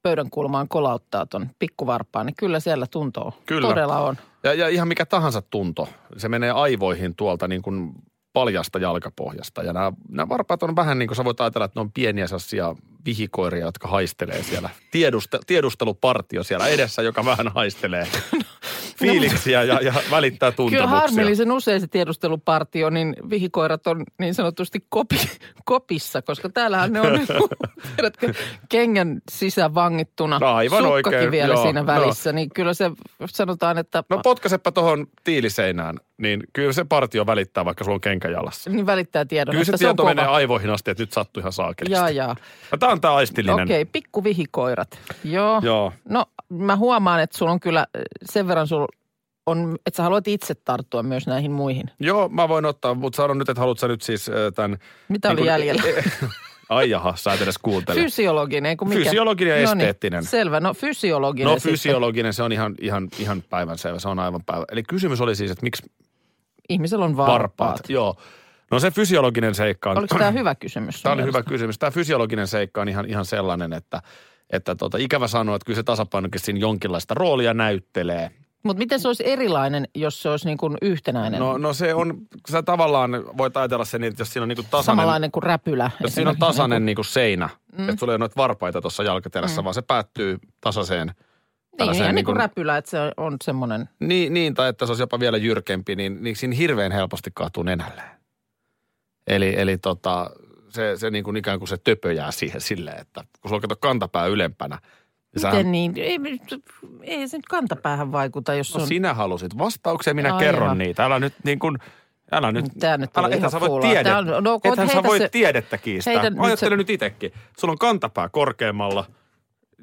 pöydän 0.03 0.31
kulmaan 0.31 0.69
kolauttaa 0.69 1.27
ton 1.27 1.51
pikkuvarpaan, 1.59 2.27
niin 2.27 2.37
kyllä 2.39 2.61
siellä 2.61 2.87
tuntoo. 2.91 3.33
Kyllä. 3.47 3.69
Todella 3.69 3.99
on. 3.99 4.17
Ja, 4.43 4.55
ja 4.55 4.69
ihan 4.69 4.89
mikä 4.89 5.07
tahansa 5.07 5.43
tunto, 5.43 5.89
se 6.17 6.29
menee 6.29 6.51
aivoihin 6.51 7.15
tuolta 7.15 7.49
niin 7.49 7.63
kuin 7.63 7.93
paljasta 8.33 8.79
jalkapohjasta. 8.79 9.63
Ja 9.63 9.73
nämä, 9.73 9.93
nämä 10.09 10.29
varpaat 10.29 10.63
on 10.63 10.77
vähän 10.77 10.99
niin 10.99 11.07
kuin 11.07 11.17
sä 11.17 11.25
voit 11.25 11.41
ajatella, 11.41 11.65
että 11.65 11.81
ne 11.81 11.81
on 11.81 11.93
pieniä 11.93 12.27
sellaisia 12.27 12.77
vihikoiria, 13.05 13.67
jotka 13.67 13.89
haistelee 13.89 14.43
siellä. 14.43 14.71
Tieduste, 14.91 15.39
tiedustelupartio 15.47 16.43
siellä 16.43 16.69
edessä, 16.69 17.03
joka 17.03 17.25
vähän 17.25 17.49
haistelee 17.49 18.07
fiiliksiä 18.99 19.63
ja, 19.63 19.81
ja 19.81 19.93
välittää 20.11 20.49
No. 20.49 20.53
Kyllä 20.57 20.57
tuntemuksia. 20.57 20.87
harmillisen 21.01 21.53
usein 21.53 21.81
se 21.81 21.87
tiedustelupartio, 21.87 22.91
niin 22.91 23.17
vihikoirat 23.31 23.87
on 23.87 24.05
niin 24.19 24.35
sanotusti 24.35 24.85
kopi, 24.89 25.17
kopissa, 25.65 26.23
koska 26.23 26.49
täällähän 26.49 26.93
ne 26.93 27.01
on 27.01 27.13
niin 27.13 27.27
kuin, 27.39 27.51
tiedätkö, 27.97 28.33
kengän 28.69 29.21
sisävangittuna. 29.31 30.39
No 30.39 30.55
aivan 30.55 30.79
Sukkakin 30.83 30.93
oikein, 31.19 31.31
vielä 31.31 31.55
joo, 31.55 31.63
siinä 31.63 31.81
no. 31.81 31.87
välissä, 31.87 32.33
niin 32.33 32.51
kyllä 32.55 32.75
se 32.75 32.91
sanotaan, 33.27 33.79
että 33.79 34.05
No 34.11 34.21
potkasepa 34.23 34.73
tuohon 34.73 35.07
tiiliseinään, 35.25 35.97
niin 36.19 36.43
kyllä 36.53 36.73
se 36.73 36.85
partio 36.85 37.27
välittää, 37.27 37.65
vaikka 37.65 37.85
sulla 37.85 37.95
on 37.95 38.01
kenkä 38.01 38.29
jalassa. 38.29 38.71
niin 38.71 38.87
välittää 38.87 39.25
tiedon, 39.25 39.53
Kyllä 39.53 39.65
se 39.65 39.71
että 39.71 39.77
se 39.79 39.89
on 39.89 39.97
tieto 39.97 40.03
kova. 40.03 40.15
menee 40.15 40.27
aivoihin 40.27 40.71
asti, 40.71 40.91
että 40.91 41.03
nyt 41.03 41.13
sattui 41.13 41.41
ihan 41.41 41.53
saakelisti. 41.53 41.95
Jaa, 41.95 42.11
jaa. 42.11 42.37
No, 42.73 42.79
tämä 42.79 42.93
on 42.93 43.01
tämä 43.01 43.15
aistillinen. 43.15 43.65
Okei, 43.65 43.85
pikkuvihikoirat. 43.85 44.99
Joo. 45.25 45.61
Joo. 45.65 45.93
No 46.09 46.25
mä 46.49 46.77
huomaan, 46.77 47.21
että 47.21 47.39
sulla 47.39 47.53
on 47.53 47.61
kyllä 47.61 47.87
sen 48.25 48.49
verran 48.49 48.67
sul 48.67 48.87
on, 49.49 49.77
että 49.87 49.97
sä 49.97 50.03
haluat 50.03 50.29
itse 50.29 50.55
tarttua 50.55 51.03
myös 51.03 51.27
näihin 51.27 51.51
muihin. 51.51 51.91
Joo, 52.01 52.29
mä 52.29 52.49
voin 52.49 52.65
ottaa, 52.65 52.95
mutta 52.95 53.17
sanon 53.17 53.39
nyt, 53.39 53.49
että 53.49 53.61
haluatko 53.61 53.81
sä 53.81 53.89
nyt 53.89 54.03
siis 54.03 54.29
äh, 54.29 54.35
tämän... 54.55 54.79
Mitä 55.09 55.31
oli 55.31 55.47
jäljellä? 55.47 55.83
Ai 56.69 56.91
jaha, 56.91 57.17
sä 57.17 57.33
et 57.33 57.41
edes 57.43 57.59
kuuntele. 57.59 58.01
Fysiologinen, 58.01 58.77
kun 58.77 58.89
mikä? 58.89 59.05
Fysiologinen 59.05 59.63
ja 59.63 59.69
No 59.69 59.75
niin, 59.75 59.81
esteettinen. 59.81 60.25
selvä, 60.25 60.61
no 60.61 60.75
fysiologinen 60.75 61.49
No 61.49 61.55
sitten. 61.55 61.73
fysiologinen, 61.73 62.33
se 62.33 62.43
on 62.43 62.53
ihan, 62.53 62.75
ihan, 62.81 63.09
ihan 63.19 63.43
päivänselvä, 63.51 63.99
se 63.99 64.09
on 64.09 64.19
aivan 64.19 64.45
päivä. 64.47 64.65
Eli 64.73 64.83
kysymys 64.83 65.21
oli 65.21 65.37
siis, 65.37 65.51
että 65.51 65.63
miksi 65.63 65.83
Ihmisellä 66.69 67.05
on 67.05 67.17
varpaat. 67.17 67.41
varpaat? 67.41 67.91
Joo. 67.91 68.17
No 68.71 68.79
se 68.81 68.91
fysiologinen 68.91 69.55
seikka 69.55 69.91
on... 69.91 69.99
Oliko 69.99 70.19
tämä 70.19 70.31
hyvä 70.31 70.55
kysymys? 70.55 71.03
Tämä 71.03 71.13
oli 71.13 71.23
hyvä 71.23 71.43
kysymys. 71.43 71.79
Tämä 71.79 71.91
fysiologinen 71.91 72.47
seikka 72.47 72.81
on 72.81 72.89
ihan, 72.89 73.07
ihan 73.07 73.25
sellainen, 73.25 73.73
että, 73.73 74.03
että 74.51 74.75
tota, 74.75 74.99
ikävä 74.99 75.29
sanoa, 75.29 75.57
että 75.57 75.67
kyllä 75.67 75.77
se 75.77 75.83
tasapainokin 75.83 76.41
siinä 76.41 76.61
jonkinlaista 76.61 77.15
roolia 77.15 77.55
näyttelee. 77.55 78.31
Mutta 78.63 78.79
miten 78.79 79.01
se 79.01 79.09
olisi 79.09 79.23
erilainen, 79.27 79.89
jos 79.95 80.23
se 80.23 80.29
olisi 80.29 80.47
niin 80.47 80.59
kuin 80.59 80.77
yhtenäinen? 80.83 81.41
No, 81.41 81.59
no 81.59 81.73
se 81.73 81.95
on, 81.95 82.19
sä 82.51 82.63
tavallaan 82.63 83.11
voit 83.37 83.57
ajatella 83.57 83.85
sen 83.85 84.01
niin, 84.01 84.11
että 84.11 84.21
jos 84.21 84.33
siinä 84.33 84.43
on 84.43 84.49
niin 84.49 84.57
kuin 84.57 84.67
tasainen, 84.71 84.85
Samanlainen 84.85 85.31
kuin 85.31 85.43
räpylä. 85.43 85.91
jos 86.01 86.15
siinä 86.15 86.31
on 86.31 86.37
tasainen 86.39 86.87
niin 86.87 86.97
kuin 86.97 87.05
seinä, 87.05 87.49
mm. 87.79 87.89
että 87.89 88.01
sulla 88.01 88.13
ei 88.13 88.15
ole 88.15 88.19
noita 88.19 88.37
varpaita 88.37 88.81
tuossa 88.81 89.03
jalkaterässä, 89.03 89.61
mm. 89.61 89.65
vaan 89.65 89.75
se 89.75 89.83
päättyy 89.83 90.39
tasaiseen 90.61 91.13
Niin, 91.79 91.95
ihan 91.95 92.15
niin 92.15 92.15
kuin 92.15 92.25
kuin- 92.25 92.37
räpylä, 92.37 92.77
että 92.77 92.91
se 92.91 92.99
on 93.17 93.37
semmoinen. 93.45 93.89
Niin, 94.01 94.35
niin, 94.35 94.55
tai 94.55 94.69
että 94.69 94.87
se 94.87 94.91
olisi 94.91 95.03
jopa 95.03 95.21
vielä 95.21 95.37
jyrkempi, 95.37 95.97
niin, 95.97 96.23
niin 96.23 96.37
siinä 96.37 96.55
hirveän 96.57 96.93
helposti 96.93 97.31
kaatuu 97.35 97.63
nenälleen. 97.63 98.11
Eli, 99.27 99.55
eli 99.61 99.79
tota, 99.79 100.31
se, 100.69 100.97
se 100.97 101.11
niin 101.11 101.25
kuin 101.25 101.37
ikään 101.37 101.59
kuin 101.59 101.69
se 101.69 101.77
töpö 101.85 102.13
jää 102.13 102.31
siihen 102.31 102.61
silleen, 102.61 103.01
että 103.01 103.25
kun 103.41 103.49
sulla 103.49 103.61
kato 103.61 103.77
kantapää 103.77 104.27
ylempänä, 104.27 104.77
niin 104.77 104.83
sähän- 105.37 105.57
Miten 105.57 105.73
niin? 105.73 105.93
Ei, 105.97 106.19
ei 107.03 107.29
se 107.29 107.37
nyt 107.37 107.47
kantapäähän 107.47 108.13
vaikuta, 108.13 108.55
jos 108.55 108.75
No 108.75 108.81
on... 108.83 108.87
sinä 108.89 109.15
halusit 109.15 109.59
vastauksia, 109.59 110.15
minä 110.15 110.29
Aivan. 110.29 110.41
kerron 110.41 110.79
niitä. 110.79 111.05
Älä 111.05 111.19
nyt 111.19 111.35
niin 111.45 111.59
kuin, 111.59 111.79
älä 112.33 112.53
nyt, 112.53 112.65
Tää 112.81 112.97
nyt 112.97 113.19
älä, 113.19 113.27
ethän 113.27 113.39
ihan 113.39 113.51
sä 113.51 113.61
voi 113.61 113.69
fuulaa. 113.69 113.89
tiedettä, 113.91 114.11
Tää 114.11 114.37
on- 114.37 114.45
no, 114.45 114.61
ethän 114.65 114.89
sä 114.89 115.03
voi 115.03 115.19
se- 115.19 115.29
tiedettä 115.29 115.79
kiistää. 115.79 116.13
heitä 116.13 116.31
Mä 116.31 116.37
nyt 116.37 116.47
ajattelen 116.47 116.73
se- 116.73 116.77
nyt 116.77 116.91
itsekin. 116.91 117.33
Sulla 117.59 117.73
on 117.73 117.79
kantapää 117.79 118.29
korkeammalla, 118.29 119.05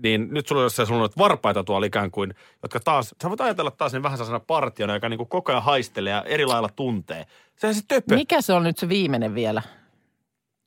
niin 0.03 0.27
nyt 0.31 0.47
sulla 0.47 0.63
on, 0.63 0.69
se, 0.71 0.85
sulla 0.85 1.03
on 1.03 1.09
varpaita 1.17 1.63
tuolla 1.63 1.85
ikään 1.85 2.11
kuin, 2.11 2.33
jotka 2.63 2.79
taas, 2.79 3.15
sä 3.23 3.29
voit 3.29 3.41
ajatella 3.41 3.71
taas 3.71 3.93
niin 3.93 4.03
vähän 4.03 4.17
sellaisena 4.17 4.39
partiona, 4.47 4.93
joka 4.93 5.09
niin 5.09 5.17
kuin 5.17 5.29
koko 5.29 5.51
ajan 5.51 5.63
haistelee 5.63 6.13
ja 6.13 6.21
eri 6.23 6.45
lailla 6.45 6.69
tuntee. 6.75 7.25
Sehän 7.55 7.75
se 7.75 7.81
töpö. 7.87 8.15
Mikä 8.15 8.41
se 8.41 8.53
on 8.53 8.63
nyt 8.63 8.77
se 8.77 8.89
viimeinen 8.89 9.35
vielä? 9.35 9.61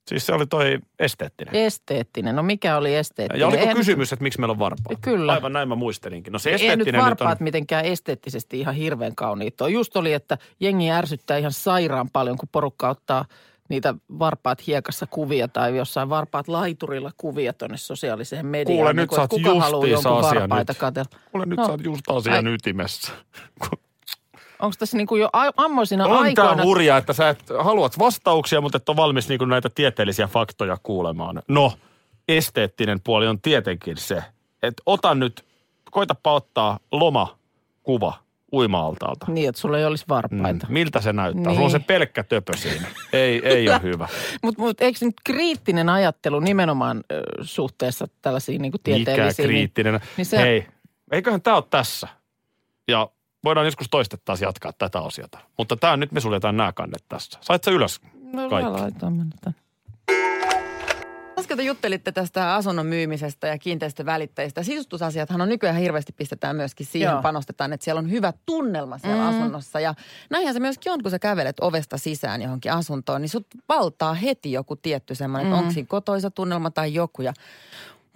Siis 0.09 0.27
se 0.27 0.33
oli 0.33 0.47
toi 0.47 0.79
esteettinen. 0.99 1.55
Esteettinen. 1.57 2.37
No 2.37 2.43
mikä 2.43 2.77
oli 2.77 2.95
esteettinen? 2.95 3.41
Ja 3.41 3.47
oliko 3.47 3.61
Eihän- 3.61 3.77
kysymys, 3.77 4.13
että 4.13 4.23
miksi 4.23 4.41
meillä 4.41 4.53
on 4.53 4.59
varpaat? 4.59 4.99
Kyllä. 5.01 5.33
Aivan 5.33 5.53
näin 5.53 5.69
mä 5.69 5.75
muistelinkin. 5.75 6.33
No 6.33 6.39
se 6.39 6.51
Ei 6.51 6.55
nyt 6.55 6.63
esteettinen 6.63 6.95
nyt 7.01 7.05
varpaat 7.05 7.41
on... 7.41 7.45
mitenkään 7.45 7.85
esteettisesti 7.85 8.61
ihan 8.61 8.75
hirveän 8.75 9.15
kauniit. 9.15 9.55
Just 9.71 9.97
oli, 9.97 10.13
että 10.13 10.39
jengi 10.61 10.91
ärsyttää 10.91 11.37
ihan 11.37 11.53
sairaan 11.53 12.11
paljon, 12.13 12.37
kun 12.39 12.49
porukka 12.53 12.89
ottaa 12.89 13.25
niitä 13.69 13.95
varpaat 14.19 14.67
hiekassa 14.67 15.07
kuvia 15.07 15.49
tai 15.49 15.77
jossain 15.77 16.09
varpaat 16.09 16.49
laiturilla 16.49 17.11
kuvia 17.17 17.53
tuonne 17.53 17.77
sosiaaliseen 17.77 18.47
mediaan. 18.47 18.77
Kuule, 18.77 18.93
Niin 18.93 18.97
nyt 18.97 19.09
kuin, 19.09 19.17
sä 19.17 19.21
oot 19.21 19.31
kuka 19.31 19.61
haluaa 19.61 19.87
jonkun 19.89 20.13
varpaita 20.23 20.73
nyt. 20.73 20.79
katella. 20.81 21.11
Kuule, 21.33 21.47
nyt 21.47 21.59
No. 21.59 21.67
sä 21.67 21.73
oot 21.73 21.85
just 21.85 22.11
asian 22.11 22.47
Ai. 22.47 22.55
ytimessä. 22.55 23.13
Onko 24.63 24.75
tässä 24.79 24.97
niin 24.97 25.07
kuin 25.07 25.21
jo 25.21 25.29
ammoisina 25.57 26.07
On 26.07 26.13
aikoina... 26.23 26.55
tää 26.57 26.65
hurjaa, 26.65 26.99
että 26.99 27.13
sä 27.13 27.29
et, 27.29 27.45
haluat 27.59 27.99
vastauksia, 27.99 28.61
mutta 28.61 28.77
et 28.77 28.89
ole 28.89 28.97
valmis 28.97 29.29
niinku 29.29 29.45
näitä 29.45 29.71
tieteellisiä 29.75 30.27
faktoja 30.27 30.77
kuulemaan. 30.83 31.43
No, 31.49 31.73
esteettinen 32.29 33.01
puoli 33.01 33.27
on 33.27 33.41
tietenkin 33.41 33.97
se, 33.97 34.23
että 34.63 34.83
ota 34.87 35.15
nyt, 35.15 35.45
koitapa 35.91 36.33
ottaa 36.33 36.79
lomakuva 36.93 38.15
uima-altaalta. 38.53 39.27
Niin, 39.29 39.49
että 39.49 39.61
sulla 39.61 39.79
ei 39.79 39.85
olisi 39.85 40.05
varpaita. 40.09 40.67
Mm, 40.67 40.73
miltä 40.73 41.01
se 41.01 41.13
näyttää? 41.13 41.43
Niin. 41.45 41.55
Sulla 41.55 41.65
on 41.65 41.71
se 41.71 41.79
pelkkä 41.79 42.23
töpö 42.25 42.57
siinä. 42.57 42.87
Ei, 43.13 43.41
ei 43.47 43.69
ole 43.69 43.83
hyvä. 43.83 44.09
Mutta 44.43 44.61
mut, 44.63 44.81
eikö 44.81 44.99
nyt 45.03 45.15
kriittinen 45.25 45.89
ajattelu 45.89 46.41
nimenomaan 46.41 47.05
ö, 47.13 47.23
suhteessa 47.43 48.07
tällaisiin 48.23 48.63
niin 48.63 48.73
Mikä 48.73 48.83
tieteellisiin? 48.85 49.49
kriittinen. 49.49 49.93
Niin 49.95 50.03
Niin 50.17 50.27
se- 50.27 50.39
Hei, 50.39 50.67
eiköhän 51.13 51.43
tämä 51.43 51.57
ole 51.57 51.65
tässä. 51.71 52.09
Ja 52.89 53.09
voidaan 53.45 53.67
joskus 53.67 53.87
toista 53.91 54.17
taas 54.25 54.41
jatkaa 54.43 54.73
tätä 54.73 55.01
osiota. 55.01 55.39
Mutta 55.59 55.77
tämä 55.77 55.97
nyt 55.97 56.13
me 56.13 56.21
suljetaan 56.21 56.57
nämä 56.57 56.73
kannet 56.73 57.05
tässä. 57.09 57.39
Sait 57.43 57.65
sä 57.65 57.71
ylös 57.71 58.01
no, 58.33 58.49
kaikki? 58.49 58.71
mä 58.71 58.73
laitan. 58.73 59.35
Äsken 61.39 61.57
te 61.57 61.63
juttelitte 61.63 62.13
tästä 62.13 62.55
asunnon 62.55 62.87
myymisestä 62.87 63.47
ja 63.47 63.59
kiinteistövälittäjistä. 63.59 64.63
Sisustusasiathan 64.63 65.41
on 65.41 65.49
nykyään 65.49 65.77
hirveästi 65.77 66.13
pistetään 66.13 66.57
myöskin 66.57 66.87
siihen, 66.87 67.11
Joo. 67.11 67.23
panostetaan, 67.23 67.73
että 67.73 67.85
siellä 67.85 67.99
on 67.99 68.11
hyvä 68.11 68.33
tunnelma 68.47 68.99
siellä 68.99 69.23
Mm. 69.23 69.29
asunnossa. 69.29 69.81
Ja 69.81 69.95
näinhän 70.31 70.55
se 70.55 70.61
myöskin 70.61 70.93
on, 70.93 71.03
kun 71.03 71.11
sä 71.11 71.19
kävelet 71.19 71.61
ovesta 71.61 71.99
sisään 71.99 72.43
johonkin 72.43 72.73
asuntoon, 72.73 73.21
niin 73.21 73.29
sut 73.29 73.47
valtaa 73.69 74.15
heti 74.15 74.53
joku 74.53 74.77
tietty 74.77 75.15
semmoinen, 75.15 75.47
että 75.47 75.57
Mm. 75.57 75.61
onko 75.63 75.73
siinä 75.73 75.87
kotoisa 75.87 76.31
tunnelma 76.31 76.71
tai 76.71 76.95
joku. 76.95 77.23
Ja 77.23 77.33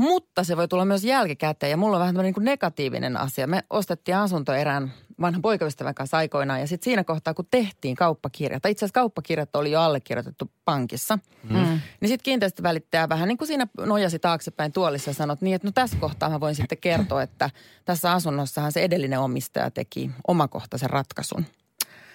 mutta 0.02 0.44
se 0.44 0.56
voi 0.56 0.68
tulla 0.68 0.84
myös 0.84 1.04
jälkikäteen 1.04 1.70
ja 1.70 1.76
mulla 1.76 1.96
on 1.96 2.00
vähän 2.00 2.14
tämmöinen 2.14 2.28
niin 2.28 2.34
kuin 2.34 2.44
negatiivinen 2.44 3.16
asia. 3.16 3.46
Me 3.46 3.62
ostettiin 3.70 4.16
asunto 4.16 4.52
erään 4.52 4.92
vanhan 5.20 5.42
poikaystävän 5.42 5.94
kanssa 5.94 6.16
aikoinaan 6.16 6.60
ja 6.60 6.66
sitten 6.66 6.84
siinä 6.84 7.04
kohtaa, 7.04 7.34
kun 7.34 7.46
tehtiin 7.50 7.96
kauppakirja, 7.96 8.60
tai 8.60 8.70
itse 8.72 8.84
asiassa 8.84 9.00
kauppakirjat 9.00 9.56
oli 9.56 9.70
jo 9.70 9.80
allekirjoitettu 9.80 10.50
pankissa, 10.64 11.18
mm. 11.50 11.56
niin 12.00 12.08
sitten 12.08 12.24
kiinteistövälittäjä 12.24 13.08
vähän 13.08 13.28
niin 13.28 13.38
kuin 13.38 13.48
siinä 13.48 13.66
nojasi 13.78 14.18
taaksepäin 14.18 14.72
tuolissa 14.72 15.10
ja 15.10 15.14
sanoi, 15.14 15.34
että 15.34 15.44
niin, 15.44 15.54
että 15.54 15.68
no 15.68 15.72
tässä 15.72 15.96
kohtaa 16.00 16.30
mä 16.30 16.40
voin 16.40 16.54
sitten 16.54 16.78
kertoa, 16.78 17.22
että 17.22 17.50
tässä 17.84 18.12
asunnossahan 18.12 18.72
se 18.72 18.82
edellinen 18.82 19.20
omistaja 19.20 19.70
teki 19.70 20.10
omakohtaisen 20.26 20.90
ratkaisun. 20.90 21.46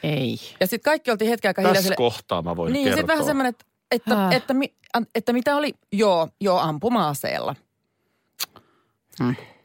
Ei. 0.04 0.38
Ja 0.60 0.68
sitten 0.68 0.92
kaikki 0.92 1.12
oltiin 1.12 1.30
hetken 1.30 1.50
aikaa 1.50 1.74
Tässä 1.74 1.96
kohtaa 1.96 2.42
mä 2.42 2.56
voin 2.56 2.74
Niin, 2.74 2.88
sitten 2.88 3.08
vähän 3.08 3.26
semmoinen, 3.26 3.50
että, 3.50 3.66
että, 3.92 4.16
Häh. 4.16 4.34
että, 4.34 4.54
an- 4.94 5.08
että 5.16 5.34
mitä 5.34 5.56
oli, 5.56 5.74
joo, 5.92 6.30
joo, 6.42 6.60
ampuma-aseella. 6.60 7.56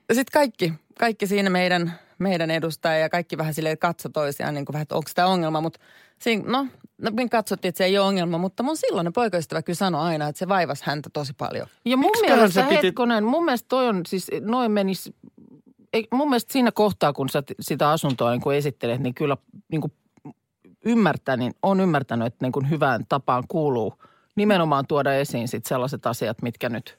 Ja 0.08 0.14
sitten 0.14 0.32
kaikki, 0.32 0.72
kaikki 0.98 1.26
siinä 1.26 1.50
meidän, 1.50 1.92
meidän 2.18 2.50
edustaja 2.50 2.98
ja 2.98 3.08
kaikki 3.08 3.38
vähän 3.38 3.54
silleen 3.54 3.78
katso 3.78 4.08
toisiaan, 4.08 4.54
niin 4.54 4.64
kuin 4.64 4.72
vähän, 4.72 4.82
että 4.82 4.94
onko 4.94 5.10
tämä 5.14 5.28
ongelma, 5.28 5.60
mutta 5.60 5.80
siinä, 6.18 6.44
no, 6.46 6.66
no, 7.02 7.10
me 7.10 7.28
katsottiin, 7.28 7.68
että 7.68 7.78
se 7.78 7.84
ei 7.84 7.98
ole 7.98 8.06
ongelma, 8.06 8.38
mutta 8.38 8.62
mun 8.62 8.76
silloinen 8.76 9.12
poikaystävä 9.12 9.62
kyllä 9.62 9.76
sanoi 9.76 10.00
aina, 10.00 10.28
että 10.28 10.38
se 10.38 10.48
vaivasi 10.48 10.82
häntä 10.86 11.10
tosi 11.12 11.32
paljon. 11.32 11.66
Ja 11.84 11.96
mun 11.96 12.10
Miksiköhän 12.10 12.38
mielestä, 12.38 12.62
se 12.62 12.68
piti- 12.68 12.86
hetkonen, 12.86 13.24
mun 13.24 13.44
mielestä 13.44 13.68
toi 13.68 13.88
on 13.88 14.00
siis, 14.06 14.26
noin 14.40 14.72
menis, 14.72 15.12
ei, 15.92 16.08
mun 16.12 16.28
mielestä 16.28 16.52
siinä 16.52 16.72
kohtaa, 16.72 17.12
kun 17.12 17.28
sä 17.28 17.42
sitä 17.60 17.90
asuntoa 17.90 18.30
niin 18.30 18.40
kun 18.40 18.54
esittelet, 18.54 19.00
niin 19.00 19.14
kyllä 19.14 19.36
niin 19.68 19.80
kuin 19.80 19.92
ymmärtää, 20.84 21.36
niin 21.36 21.54
on 21.62 21.80
ymmärtänyt, 21.80 22.26
että 22.26 22.44
niin 22.44 22.52
kuin 22.52 22.70
hyvään 22.70 23.06
tapaan 23.08 23.44
kuuluu 23.48 23.94
nimenomaan 24.36 24.86
tuoda 24.86 25.14
esiin 25.14 25.48
sit 25.48 25.66
sellaiset 25.66 26.06
asiat, 26.06 26.42
mitkä 26.42 26.68
nyt 26.68 26.98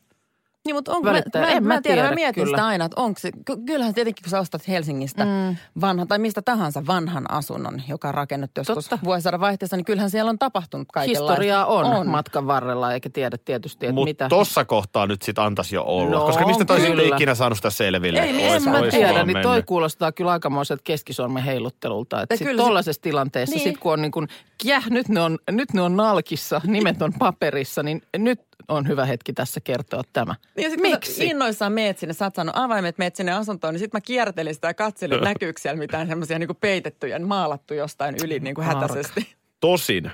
Niin, 0.65 0.75
mutta 0.75 0.91
onko, 0.91 1.03
mä, 1.03 1.11
Välittäjä. 1.11 1.45
mä, 1.45 1.51
En 1.51 1.63
mä, 1.63 1.73
mä 1.73 1.81
tiedän, 1.81 1.97
mä 2.03 2.07
tiedä 2.09 2.15
mietin 2.15 2.43
kyllä. 2.43 2.57
sitä 2.57 2.65
aina, 2.67 2.85
että 2.85 3.01
onko 3.01 3.19
se, 3.19 3.31
ky- 3.45 3.57
kyllähän 3.65 3.93
tietenkin 3.93 4.23
kun 4.23 4.29
sä 4.31 4.39
ostat 4.39 4.67
Helsingistä 4.67 5.25
mm. 5.25 5.55
vanhan 5.81 6.07
tai 6.07 6.19
mistä 6.19 6.41
tahansa 6.41 6.85
vanhan 6.87 7.31
asunnon, 7.31 7.81
joka 7.87 8.07
on 8.07 8.13
rakennettu 8.13 8.59
joskus 8.59 8.87
Totta. 8.89 9.05
vuosisadan 9.05 9.39
vaihteessa, 9.39 9.77
niin 9.77 9.85
kyllähän 9.85 10.09
siellä 10.09 10.29
on 10.29 10.39
tapahtunut 10.39 10.87
kaikenlaista. 10.93 11.31
historiaa 11.33 11.65
on, 11.65 11.85
on. 11.85 12.07
matkan 12.07 12.47
varrella, 12.47 12.93
eikä 12.93 13.09
tiedä 13.09 13.37
tietysti, 13.45 13.85
että 13.85 13.93
Mutta 13.93 14.09
mitä. 14.09 14.29
tossa 14.29 14.65
kohtaa 14.65 15.07
nyt 15.07 15.21
sit 15.21 15.39
antaisi 15.39 15.75
jo 15.75 15.83
olla. 15.83 16.09
No, 16.19 16.25
koska 16.25 16.45
mistä 16.47 16.65
toisin 16.65 16.91
kyllä. 16.95 17.15
ikinä 17.15 17.35
saanut 17.35 17.57
sitä 17.57 17.69
selville. 17.69 18.19
Ei, 18.19 18.33
niin 18.33 18.51
Ois- 18.53 18.63
en 18.67 18.71
mä 18.71 18.79
ois 18.79 18.93
tiedä, 18.93 19.23
niin 19.23 19.37
toi 19.41 19.51
mennyt. 19.51 19.65
kuulostaa 19.65 20.11
kyllä 20.11 20.31
aikamoiselta 20.31 20.81
keskisormen 20.83 21.43
heiluttelulta. 21.43 22.21
Että 22.21 22.35
sit 22.35 22.57
tollaisessa 22.57 23.01
tilanteessa, 23.01 23.55
Niin. 23.55 23.63
sit 23.63 23.77
kun 23.77 23.93
on 23.93 24.01
niin 24.01 24.11
kuin, 24.11 24.27
jäh, 24.63 24.89
nyt 24.89 25.09
ne 25.09 25.21
on, 25.21 25.37
nyt 25.51 25.73
ne 25.73 25.81
on 25.81 25.95
nalkissa, 25.97 26.61
nimet 26.67 27.01
on 27.01 27.13
paperissa, 27.19 27.83
niin 27.83 28.01
nyt 28.17 28.41
on 28.67 28.87
hyvä 28.87 29.05
hetki 29.05 29.33
tässä 29.33 29.59
kertoa 29.61 30.01
tämä. 30.13 30.35
Niin 30.57 30.63
ja 30.63 30.69
sit 30.69 30.81
Miksi? 30.81 31.11
Kun 31.11 31.17
sä 31.17 31.23
innoissaan 31.23 31.71
meet 31.73 31.97
sinne, 31.97 32.13
sä 32.13 32.25
oot 32.25 32.35
saanut 32.35 32.57
avaimet, 32.57 32.97
meet 32.97 33.15
sinne 33.15 33.31
asuntoon, 33.31 33.73
niin 33.73 33.79
sit 33.79 33.93
mä 33.93 34.01
kiertelin 34.01 34.55
sitä 34.55 34.67
ja 34.67 34.73
katselin, 34.73 35.15
että 35.17 35.29
näkyykö 35.29 35.61
siellä 35.61 35.79
mitään 35.79 36.07
semmoisia 36.07 36.39
niinku 36.39 36.53
peitettyjä, 36.53 37.19
maalattu 37.19 37.73
jostain 37.73 38.15
yli 38.23 38.39
niinku 38.39 38.61
hätäisesti. 38.61 39.35
Tosin, 39.59 40.11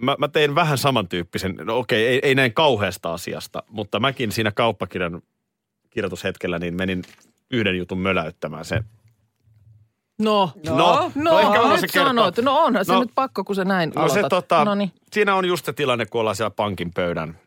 mä, 0.00 0.16
mä 0.18 0.28
tein 0.28 0.54
vähän 0.54 0.78
samantyyppisen, 0.78 1.56
no 1.64 1.78
okei, 1.78 2.06
ei, 2.06 2.20
ei 2.22 2.34
näin 2.34 2.54
kauheasta 2.54 3.12
asiasta, 3.12 3.62
mutta 3.68 4.00
mäkin 4.00 4.32
siinä 4.32 4.50
kauppakirjan 4.52 5.22
kirjoitushetkellä 5.90 6.58
niin 6.58 6.74
menin 6.74 7.02
yhden 7.50 7.78
jutun 7.78 7.98
möläyttämään. 7.98 8.64
Se, 8.64 8.80
No, 10.18 10.50
No, 10.66 11.12
no 11.14 11.38
ehkä 11.38 11.62
mä 11.62 11.76
nyt 11.80 11.90
sanot. 11.90 12.38
No 12.38 12.58
onhan 12.58 12.84
se 12.84 12.92
No. 12.92 13.00
nyt 13.00 13.10
pakko, 13.14 13.44
kun 13.44 13.56
sä 13.56 13.64
näin 13.64 13.92
no 13.96 14.08
se 14.08 14.12
aloitat. 14.12 14.28
tota, 14.30 14.64
No 14.64 14.74
niin. 14.74 14.92
siinä 15.12 15.34
on 15.34 15.44
just 15.44 15.64
se 15.64 15.72
tilanne, 15.72 16.06
kun 16.06 16.20
ollaan 16.20 16.36
siellä 16.36 16.50
pankin 16.50 16.90
pöydän, 16.94 17.38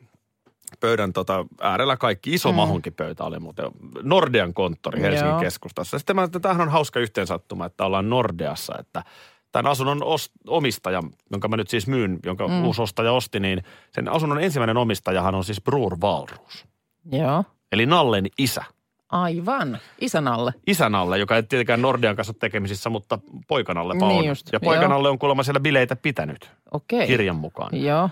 pöydän 0.86 1.14
tota, 1.14 1.46
äärellä 1.62 1.98
kaikki. 1.98 2.34
Iso 2.34 2.52
mm. 2.52 2.56
mahonkipöytä 2.56 3.24
oli 3.24 3.40
muuten. 3.40 3.66
Nordean 4.04 4.54
konttori 4.54 5.02
Helsingin 5.02 5.32
Joo. 5.32 5.40
keskustassa. 5.40 6.00
Sitten 6.00 6.16
mä, 6.16 6.24
että 6.24 6.40
tämähän 6.40 6.62
on 6.62 6.70
hauska 6.70 7.00
yhteensattuma, 7.00 7.66
että 7.66 7.86
ollaan 7.86 8.10
Nordeassa, 8.10 8.76
että 8.80 9.04
tämän 9.52 9.72
asunnon 9.72 10.02
ost- 10.04 10.32
omistaja, 10.48 11.04
jonka 11.32 11.48
mä 11.48 11.58
nyt 11.58 11.70
siis 11.70 11.88
myyn, 11.88 12.20
jonka 12.26 12.48
mm. 12.48 12.66
uusi 12.66 12.82
ostaja 12.82 13.12
osti, 13.12 13.40
niin 13.40 13.64
sen 13.92 14.10
asunnon 14.10 14.42
ensimmäinen 14.44 14.78
omistajahan 14.78 15.36
on 15.36 15.44
siis 15.44 15.62
Brur 15.62 15.98
Valruus. 16.02 16.66
Joo. 17.12 17.44
Eli 17.72 17.86
Nallen 17.86 18.26
isä. 18.38 18.64
Aivan. 19.10 19.78
Isän 20.02 20.28
alle. 20.28 20.54
Isänalle, 20.68 21.18
joka 21.18 21.36
ei 21.36 21.44
tietenkään 21.44 21.82
Nordean 21.82 22.16
kanssa 22.16 22.34
tekemisissä, 22.34 22.90
mutta 22.90 23.20
poikanalle 23.48 23.94
Niin 23.94 24.04
on. 24.04 24.26
just, 24.26 24.48
ja 24.54 24.60
poikanalle 24.60 25.10
on 25.10 25.20
kuulemma 25.20 25.44
siellä 25.44 25.60
bileitä 25.60 25.96
pitänyt 25.96 26.52
Okei. 26.72 27.08
kirjan 27.08 27.36
mukaan. 27.36 27.82
Joo. 27.82 28.10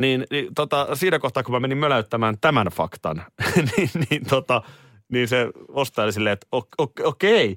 Niin, 0.00 0.26
niin 0.30 0.54
tota, 0.54 0.94
siinä 0.94 1.18
kohtaa, 1.18 1.42
kun 1.42 1.54
mä 1.54 1.60
menin 1.60 1.78
möläyttämään 1.78 2.38
tämän 2.40 2.66
faktan, 2.66 3.24
niin, 3.76 3.90
niin, 4.10 4.26
tota, 4.26 4.62
niin 5.08 5.28
se 5.28 5.48
ostaja 5.68 6.12
silleen, 6.12 6.32
että 6.32 6.46
ok, 6.52 6.68
ok, 6.78 7.00
okei, 7.04 7.56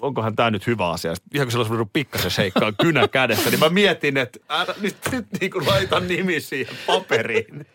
onkohan 0.00 0.36
tämä 0.36 0.50
nyt 0.50 0.66
hyvä 0.66 0.90
asia. 0.90 1.14
Sitten 1.14 1.30
ihan 1.34 1.46
kun 1.46 1.52
se 1.52 1.58
olisi 1.58 1.90
pikkasen 1.92 2.30
seikkaan 2.30 2.74
kynä 2.82 3.08
kädessä, 3.08 3.50
niin 3.50 3.60
mä 3.60 3.68
mietin, 3.68 4.16
että 4.16 4.38
älä 4.48 4.74
nyt, 4.80 4.96
nyt 5.12 5.26
niin 5.40 5.50
kuin 5.50 5.66
laita 5.66 6.00
nimi 6.00 6.40
siihen 6.40 6.76
paperiin. 6.86 7.66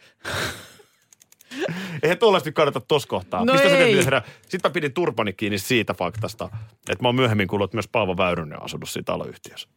Eihän 2.03 2.17
tuollaista 2.17 2.47
nyt 2.47 2.55
kannata 2.55 2.81
tuossa 2.81 3.07
kohtaa. 3.07 3.45
No 3.45 3.53
Mistä 3.53 3.77
ei. 3.77 3.95
tehdä? 3.95 4.21
Sitten 4.41 4.69
mä 4.69 4.73
pidin 4.73 4.93
turpani 4.93 5.33
kiinni 5.33 5.57
siitä 5.57 5.93
faktasta, 5.93 6.49
että 6.89 7.03
mä 7.03 7.07
oon 7.07 7.15
myöhemmin 7.15 7.47
kuullut, 7.47 7.67
että 7.69 7.77
myös 7.77 7.87
Paavo 7.87 8.17
Väyrynen 8.17 8.59
on 8.59 8.65
asunut 8.65 8.89
siinä 8.89 9.03
taloyhtiössä. 9.05 9.69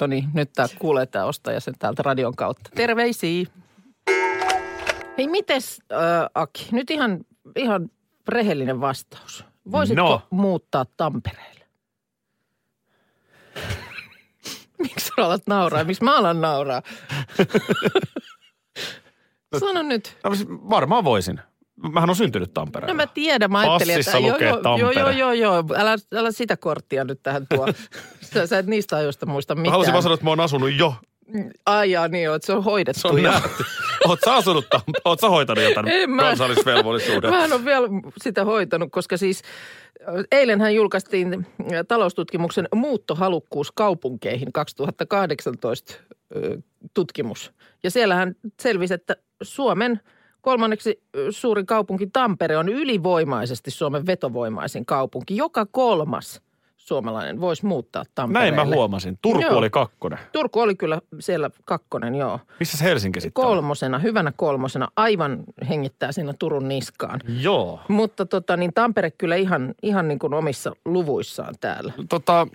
No 0.00 0.06
niin, 0.06 0.28
nyt 0.34 0.52
tää 0.52 0.66
kuulee 0.78 1.06
tämä 1.06 1.24
ostaja 1.24 1.60
sen 1.60 1.74
täältä 1.78 2.02
radion 2.02 2.36
kautta. 2.36 2.70
Terveisiä. 2.74 3.46
Hei, 5.18 5.28
mites 5.28 5.80
äh, 5.92 5.98
Aki? 6.34 6.68
Nyt 6.72 6.90
ihan, 6.90 7.20
ihan 7.56 7.90
rehellinen 8.28 8.80
vastaus. 8.80 9.44
Voisitko 9.72 10.02
No. 10.02 10.22
muuttaa 10.30 10.86
Tampereelle? 10.96 11.64
Miksi 14.78 15.06
sä 15.06 15.12
alat 15.24 15.42
nauraa? 15.46 15.84
Miksi 15.84 16.04
mä 16.04 16.16
alan 16.18 16.40
nauraa? 16.40 16.82
Sano 19.60 19.82
nyt. 19.82 20.18
No, 20.24 20.34
siis 20.34 20.48
varmaan 20.48 21.04
voisin. 21.04 21.40
Mähän 21.92 22.10
on 22.10 22.16
syntynyt 22.16 22.54
Tampereella. 22.54 22.92
No 22.94 22.96
mä 22.96 23.06
tiedän, 23.06 23.50
mä 23.52 23.58
ajattelin, 23.60 23.94
Passissa 23.94 24.18
että 24.18 24.32
lukee 24.32 24.48
joo, 24.48 24.56
joo, 24.56 24.62
Tampere. 24.62 25.00
joo, 25.00 25.10
joo, 25.10 25.32
joo, 25.32 25.64
älä, 25.76 25.96
älä 26.14 26.30
sitä 26.32 26.56
korttia 26.56 27.04
nyt 27.04 27.20
tähän 27.22 27.46
tuo. 27.54 27.66
sä, 28.34 28.46
sä 28.46 28.58
et 28.58 28.66
niistä 28.66 28.96
ajoista 28.96 29.26
muista 29.26 29.54
Mä 29.54 29.60
mitään. 29.60 29.70
haluaisin 29.72 29.92
vaan 29.92 30.02
sanoa, 30.02 30.14
että 30.14 30.24
mä 30.24 30.30
oon 30.30 30.40
asunut 30.40 30.70
jo. 30.78 30.94
Ai 31.66 31.90
jaa, 31.90 32.08
niin 32.08 32.24
joo, 32.24 32.34
että 32.34 32.46
se 32.46 32.52
on 32.52 32.64
hoidettu. 32.64 33.00
Se 33.00 33.08
on 33.08 33.22
jo. 33.22 33.30
nähty. 33.30 33.64
Oot 34.08 34.18
sä 34.24 34.34
asunut, 34.34 34.64
oot 35.04 35.20
sä 35.20 35.28
hoitanut 35.28 35.64
jotain 35.64 35.88
En 35.88 36.10
mä- 36.10 36.22
kansallisvelvollisuuden? 36.22 37.30
Mä 37.30 37.44
en 37.44 37.52
ole 37.52 37.64
vielä 37.64 37.88
sitä 38.22 38.44
hoitanut, 38.44 38.88
koska 38.92 39.16
siis 39.16 39.42
eilenhän 40.32 40.74
julkaistiin 40.74 41.46
taloustutkimuksen 41.88 42.68
muuttohalukkuus 42.74 43.72
kaupunkeihin 43.72 44.52
2018 44.52 45.94
ö, 46.36 46.58
tutkimus. 46.94 47.52
Ja 47.82 47.90
siellähän 47.90 48.34
selvisi, 48.60 48.94
että 48.94 49.16
Suomen 49.42 50.00
kolmanneksi 50.40 51.02
suurin 51.30 51.66
kaupunki 51.66 52.06
Tampere 52.06 52.56
on 52.56 52.68
ylivoimaisesti 52.68 53.70
Suomen 53.70 54.06
vetovoimaisin 54.06 54.86
kaupunki. 54.86 55.36
Joka 55.36 55.66
kolmas 55.66 56.42
suomalainen 56.76 57.40
voisi 57.40 57.66
muuttaa 57.66 58.04
Tampereelle. 58.14 58.56
Näin 58.56 58.68
mä 58.68 58.74
huomasin. 58.74 59.18
Turku 59.22 59.42
Joo. 59.42 59.58
oli 59.58 59.70
kakkonen. 59.70 60.18
Turku 60.32 60.60
oli 60.60 60.74
kyllä 60.74 61.00
siellä 61.20 61.50
kakkonen, 61.64 62.14
joo. 62.14 62.40
Missä 62.60 62.84
Helsinki 62.84 63.20
sitten 63.20 63.44
on? 63.44 63.50
Kolmosena, 63.50 63.98
hyvänä 63.98 64.32
kolmosena, 64.36 64.88
aivan 64.96 65.44
hengittää 65.68 66.12
siinä 66.12 66.34
Turun 66.38 66.68
niskaan. 66.68 67.20
Joo. 67.40 67.80
Mutta 67.88 68.26
tota, 68.26 68.56
niin 68.56 68.74
Tampere 68.74 69.10
kyllä 69.10 69.36
ihan, 69.36 69.74
ihan 69.82 70.08
niin 70.08 70.18
kuin 70.18 70.34
omissa 70.34 70.72
luvuissaan 70.84 71.54
täällä. 71.60 71.92
Tota, 72.08 72.46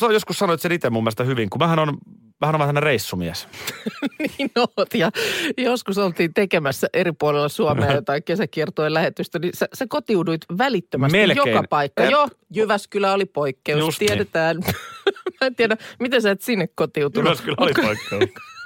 sä 0.00 0.06
joskus 0.06 0.38
sanoit 0.38 0.60
sen 0.60 0.72
itse 0.72 0.90
mun 0.90 1.02
mielestä 1.02 1.24
hyvin, 1.24 1.50
kun 1.50 1.58
mähän 1.58 1.78
on 1.78 1.98
vähän 2.40 2.54
on 2.54 2.58
vähän 2.58 2.82
reissumies. 2.82 3.48
niin 4.38 4.50
oot. 4.56 4.94
Ja 4.94 5.10
joskus 5.58 5.98
oltiin 5.98 6.34
tekemässä 6.34 6.86
eri 6.92 7.12
puolilla 7.12 7.48
Suomea 7.48 7.92
jotain 7.92 8.22
kesäkiertojen 8.22 8.94
lähetystä, 8.94 9.38
niin 9.38 9.52
sä, 9.54 9.68
sä 9.74 9.86
kotiuduit 9.88 10.42
välittömästi 10.58 11.18
Melkein. 11.18 11.52
joka 11.52 11.64
paikka. 11.70 12.04
Joo, 12.04 12.28
Jyväskylä 12.54 13.12
oli 13.12 13.24
poikkeus, 13.24 13.80
Just 13.80 14.00
niin. 14.00 14.08
tiedetään. 14.08 14.56
Mä 15.40 15.46
en 15.46 15.54
tiedä, 15.54 15.76
miten 16.00 16.22
sä 16.22 16.30
et 16.30 16.42
sinne 16.42 16.68
kotiutunut. 16.74 17.26
Jyväskylä 17.26 17.56
oli 17.58 17.72
poikkeus. 17.72 18.30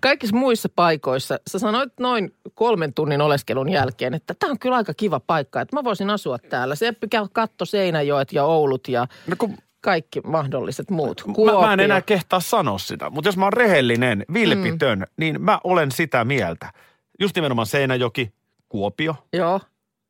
Kaikissa 0.00 0.36
muissa 0.36 0.68
paikoissa, 0.68 1.38
sä 1.50 1.58
sanoit 1.58 1.92
noin 2.00 2.34
kolmen 2.54 2.94
tunnin 2.94 3.20
oleskelun 3.20 3.68
jälkeen, 3.68 4.14
että 4.14 4.34
tämä 4.38 4.50
on 4.50 4.58
kyllä 4.58 4.76
aika 4.76 4.94
kiva 4.94 5.20
paikka, 5.20 5.60
että 5.60 5.76
mä 5.76 5.84
voisin 5.84 6.10
asua 6.10 6.38
täällä. 6.38 6.74
Se 6.74 6.92
käy 7.10 7.26
katto 7.32 7.64
Seinäjoet 7.64 8.32
ja 8.32 8.44
Oulut 8.44 8.88
ja 8.88 9.06
No 9.26 9.36
kun 9.38 9.56
kaikki 9.86 10.20
mahdolliset 10.20 10.90
muut. 10.90 11.24
mä, 11.26 11.66
mä 11.66 11.72
en 11.72 11.80
enää 11.80 12.02
kehtaa 12.02 12.40
sanoa 12.40 12.78
sitä, 12.78 13.10
mutta 13.10 13.28
jos 13.28 13.36
mä 13.36 13.44
oon 13.44 13.52
rehellinen, 13.52 14.24
vilpitön, 14.32 14.98
mm. 14.98 15.04
niin 15.16 15.42
mä 15.42 15.60
olen 15.64 15.92
sitä 15.92 16.24
mieltä. 16.24 16.72
Just 17.20 17.36
nimenomaan 17.36 17.66
Seinäjoki, 17.66 18.32
Kuopio. 18.68 19.14
Joo. 19.32 19.60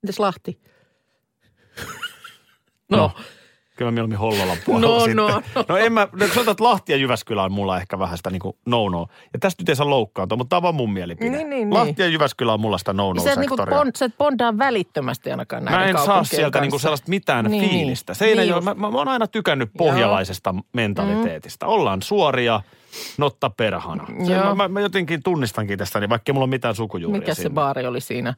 Mites 0.02 0.18
Lahti? 0.18 0.60
No, 2.90 2.96
no. 2.96 3.10
Kyllä 3.76 3.90
mä 3.90 3.94
mieluummin 3.94 4.18
Hollolan 4.18 4.56
puolella 4.66 4.94
No, 4.94 4.98
sitten. 5.00 5.16
no, 5.16 5.28
no. 5.54 5.64
no 5.68 5.76
en 5.76 5.92
mä, 5.92 6.08
no, 6.12 6.26
sanotaan, 6.26 6.48
että 6.52 6.64
Lahti 6.64 6.92
ja 6.92 6.98
Jyväskylä 6.98 7.42
on 7.42 7.52
mulla 7.52 7.76
ehkä 7.80 7.98
vähän 7.98 8.16
sitä 8.16 8.30
niinku 8.30 8.58
no-no. 8.66 9.06
Ja 9.32 9.38
tästä 9.38 9.62
nyt 9.62 9.68
ei 9.68 9.76
saa 9.76 9.90
loukkaantua, 9.90 10.38
mutta 10.38 10.48
tämä 10.48 10.58
on 10.58 10.62
vaan 10.62 10.74
mun 10.74 10.92
mielipide. 10.92 11.30
Niin, 11.30 11.50
niin, 11.50 11.74
Lahti 11.74 11.86
niin. 11.92 12.04
ja 12.04 12.08
Jyväskylä 12.08 12.52
on 12.52 12.60
mulla 12.60 12.78
sitä 12.78 12.90
sä, 12.90 12.92
et 13.32 13.38
niinku 13.38 13.56
no-no-sektoria. 13.56 13.78
bond, 13.78 13.90
sä 13.96 14.04
et 14.04 14.18
bondaa 14.18 14.58
välittömästi 14.58 15.30
ainakaan 15.30 15.64
näiden 15.64 15.80
Mä 15.80 15.86
en 16.00 16.06
saa 16.06 16.24
sieltä 16.24 16.50
kanssa. 16.50 16.60
niinku 16.60 16.78
sellaista 16.78 17.08
mitään 17.10 17.44
Niin, 17.44 17.50
niin, 17.50 17.60
niin. 17.70 17.70
fiilistä. 17.70 18.14
Seinäjoki, 18.14 18.52
Niin 18.54 18.64
mä, 18.64 18.70
just. 18.70 18.80
mä, 18.80 18.90
mä 18.90 18.98
oon 18.98 19.08
aina 19.08 19.26
tykännyt 19.26 19.70
pohjalaisesta 19.78 20.54
mentaliteetista. 20.72 21.66
Ollaan 21.66 22.02
suoria, 22.02 22.60
notta 23.18 23.50
perhana. 23.50 24.06
Se, 24.26 24.32
Joo. 24.32 24.44
mä, 24.44 24.54
mä, 24.54 24.68
mä, 24.68 24.80
jotenkin 24.80 25.22
tunnistankin 25.22 25.78
tästä, 25.78 26.00
niin 26.00 26.10
vaikka 26.10 26.30
ei 26.30 26.32
mulla 26.32 26.44
ole 26.44 26.50
mitään 26.50 26.74
sukujuuria 26.74 27.20
Mikä 27.20 27.34
se 27.34 27.42
sinne. 27.42 27.54
baari 27.54 27.86
oli 27.86 28.00
siinä, 28.00 28.34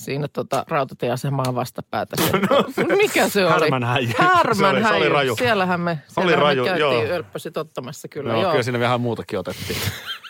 siinä 0.00 0.28
tota, 0.32 0.64
rautatieasemaa 0.68 1.54
vastapäätä? 1.54 2.16
Mikä 2.96 3.28
se 3.28 3.44
oli? 3.46 3.52
No, 3.54 3.60
Härmänhäijä. 3.60 4.10
Se 4.16 4.22
oli- 4.22 4.28
Härmänhäijä. 4.34 4.88
se 4.88 4.94
oli 4.96 5.08
raju. 5.08 5.36
Siellähän 5.36 5.80
me, 5.80 5.90
Oli 5.90 6.00
siellähän 6.26 6.38
raju, 6.42 6.62
me 6.62 6.68
käytiin 6.68 7.08
joo. 7.08 7.16
ölppösit 7.16 7.56
ottamassa 7.56 8.08
kyllä. 8.08 8.32
Joo, 8.32 8.42
joo. 8.42 8.50
kyllä 8.50 8.62
siinä 8.62 8.80
vähän 8.80 9.00
muutakin 9.00 9.38
otettiin. 9.38 9.78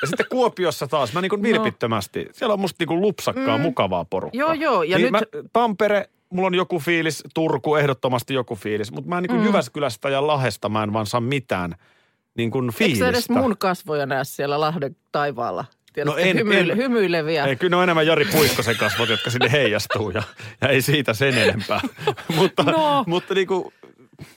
Ja 0.02 0.06
sitten 0.08 0.26
Kuopiossa 0.30 0.86
taas, 0.88 1.12
mä 1.12 1.20
niin 1.20 1.30
kuin 1.30 1.42
vilpittömästi, 1.42 2.28
siellä 2.32 2.52
on 2.52 2.60
musta 2.60 2.76
niin 2.78 2.88
kuin 2.88 3.00
lupsakkaa, 3.00 3.56
Mm. 3.58 3.62
mukavaa 3.62 4.04
porukkaa. 4.04 4.38
Joo, 4.38 4.52
joo, 4.52 4.82
ja 4.82 4.96
niin 4.98 5.12
nyt- 5.12 5.12
Mä, 5.12 5.42
Tampere, 5.52 6.08
mulla 6.30 6.46
on 6.46 6.54
joku 6.54 6.78
fiilis, 6.78 7.22
Turku 7.34 7.74
ehdottomasti 7.76 8.34
joku 8.34 8.54
fiilis, 8.56 8.92
mutta 8.92 9.08
mä 9.08 9.16
en 9.18 9.22
niin 9.22 9.30
kuin 9.30 9.40
Mm. 9.40 9.46
Jyväskylästä 9.46 10.08
ja 10.08 10.26
Lahesta 10.26 10.68
mä 10.68 10.82
en 10.82 10.92
vaan 10.92 11.06
saa 11.06 11.20
mitään 11.20 11.74
niin 12.34 12.50
kuin 12.50 12.64
Eikö 12.64 12.78
fiilistä. 12.78 13.04
sä 13.04 13.08
edes 13.08 13.30
mun 13.30 13.56
kasvoja 13.58 14.06
näe 14.06 14.24
siellä 14.24 14.60
Lahden 14.60 14.96
taivaalla? 15.12 15.64
Tiedätkö, 15.92 16.20
No 16.22 16.28
en- 16.28 16.36
hymyile, 16.38 16.72
en. 16.72 16.78
hymyileviä. 16.78 17.44
Ei, 17.44 17.56
kyllä 17.56 17.70
ne 17.70 17.76
on 17.76 17.82
enemmän 17.82 18.06
Jari 18.06 18.24
Puikkosen 18.24 18.76
kasvot, 18.76 19.08
jotka 19.08 19.30
sinne 19.30 19.52
heijastuu 19.52 20.10
ja, 20.10 20.22
ja 20.60 20.68
ei 20.68 20.82
siitä 20.82 21.14
sen 21.14 21.38
enempää. 21.38 21.80
mutta, 22.36 22.62
No. 22.62 23.04
mutta 23.06 23.34
niin 23.34 23.46
kuin, 23.46 23.72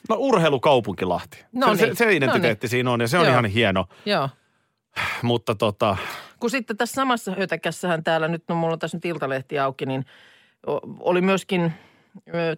no 0.10 0.16
urheilukaupunki 0.20 1.06
Lahti. 1.06 1.46
No 1.52 1.76
se, 1.76 1.86
niin, 1.86 1.96
se, 1.96 2.06
se 2.06 2.16
identiteetti 2.16 2.66
no 2.66 2.68
niin. 2.68 2.70
siinä 2.70 2.92
on 2.92 3.02
ja 3.02 3.08
se 3.08 3.18
on 3.18 3.26
Joo. 3.26 3.32
ihan 3.32 3.46
hieno. 3.46 3.86
Joo. 4.06 4.30
Mutta 5.22 5.56
tota, 5.56 5.98
Kun 6.40 6.50
sitten 6.50 6.78
tässä 6.78 6.94
samassa 6.96 7.36
hötäkässähän 7.40 8.04
täällä, 8.04 8.28
nyt 8.28 8.44
no 8.48 8.56
mulla 8.56 8.74
on 8.74 8.80
tässä 8.80 8.98
nyt 8.98 9.06
iltalehti 9.06 9.60
auki, 9.60 9.86
niin 9.86 10.06
oli 11.00 11.22
myöskin 11.22 11.74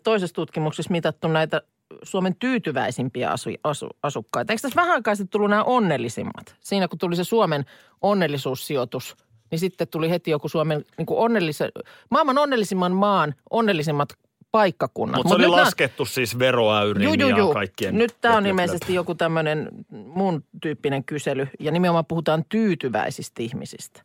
toisessa 0.03 0.33
tutkimuksessa 0.35 0.91
mitattu 0.91 1.27
näitä 1.27 1.61
Suomen 2.03 2.35
tyytyväisimpiä 2.35 3.29
asu, 3.29 3.49
asu, 3.63 3.89
asukkaita. 4.03 4.53
Eikö 4.53 4.61
tässä 4.61 4.81
vähän 4.81 4.93
aikaa 4.93 5.15
sitten 5.15 5.31
tullut 5.31 5.49
nämä 5.49 5.63
onnellisimmat? 5.63 6.55
Siinä 6.59 6.87
kun 6.87 6.99
tuli 6.99 7.15
se 7.15 7.23
Suomen 7.23 7.65
onnellisuussijoitus, 8.01 9.15
niin 9.51 9.59
sitten 9.59 9.87
tuli 9.87 10.09
heti 10.09 10.31
joku 10.31 10.49
Suomen 10.49 10.85
niin 10.97 11.05
kuin 11.05 11.19
onnellisen, 11.19 11.71
maailman 12.11 12.37
onnellisimman 12.37 12.91
maan 12.91 13.35
onnellisimmat 13.49 14.09
paikkakunnat. 14.51 15.17
mutta 15.17 15.29
se 15.29 15.35
Mut 15.35 15.45
oli 15.45 15.55
nää- 15.55 15.63
laskettu 15.63 16.05
siis 16.05 16.39
veroäyrin 16.39 17.19
ja 17.19 17.53
kaikkien. 17.53 17.97
Nyt 17.97 18.15
tämä 18.21 18.37
on 18.37 18.45
ilmeisesti 18.45 18.93
joku 18.93 19.15
tämmöinen 19.15 19.69
mun 19.89 20.43
tyyppinen 20.61 21.03
kysely 21.03 21.47
ja 21.59 21.71
nimenomaan 21.71 22.05
puhutaan 22.05 22.45
tyytyväisistä 22.49 23.43
ihmisistä. 23.43 24.03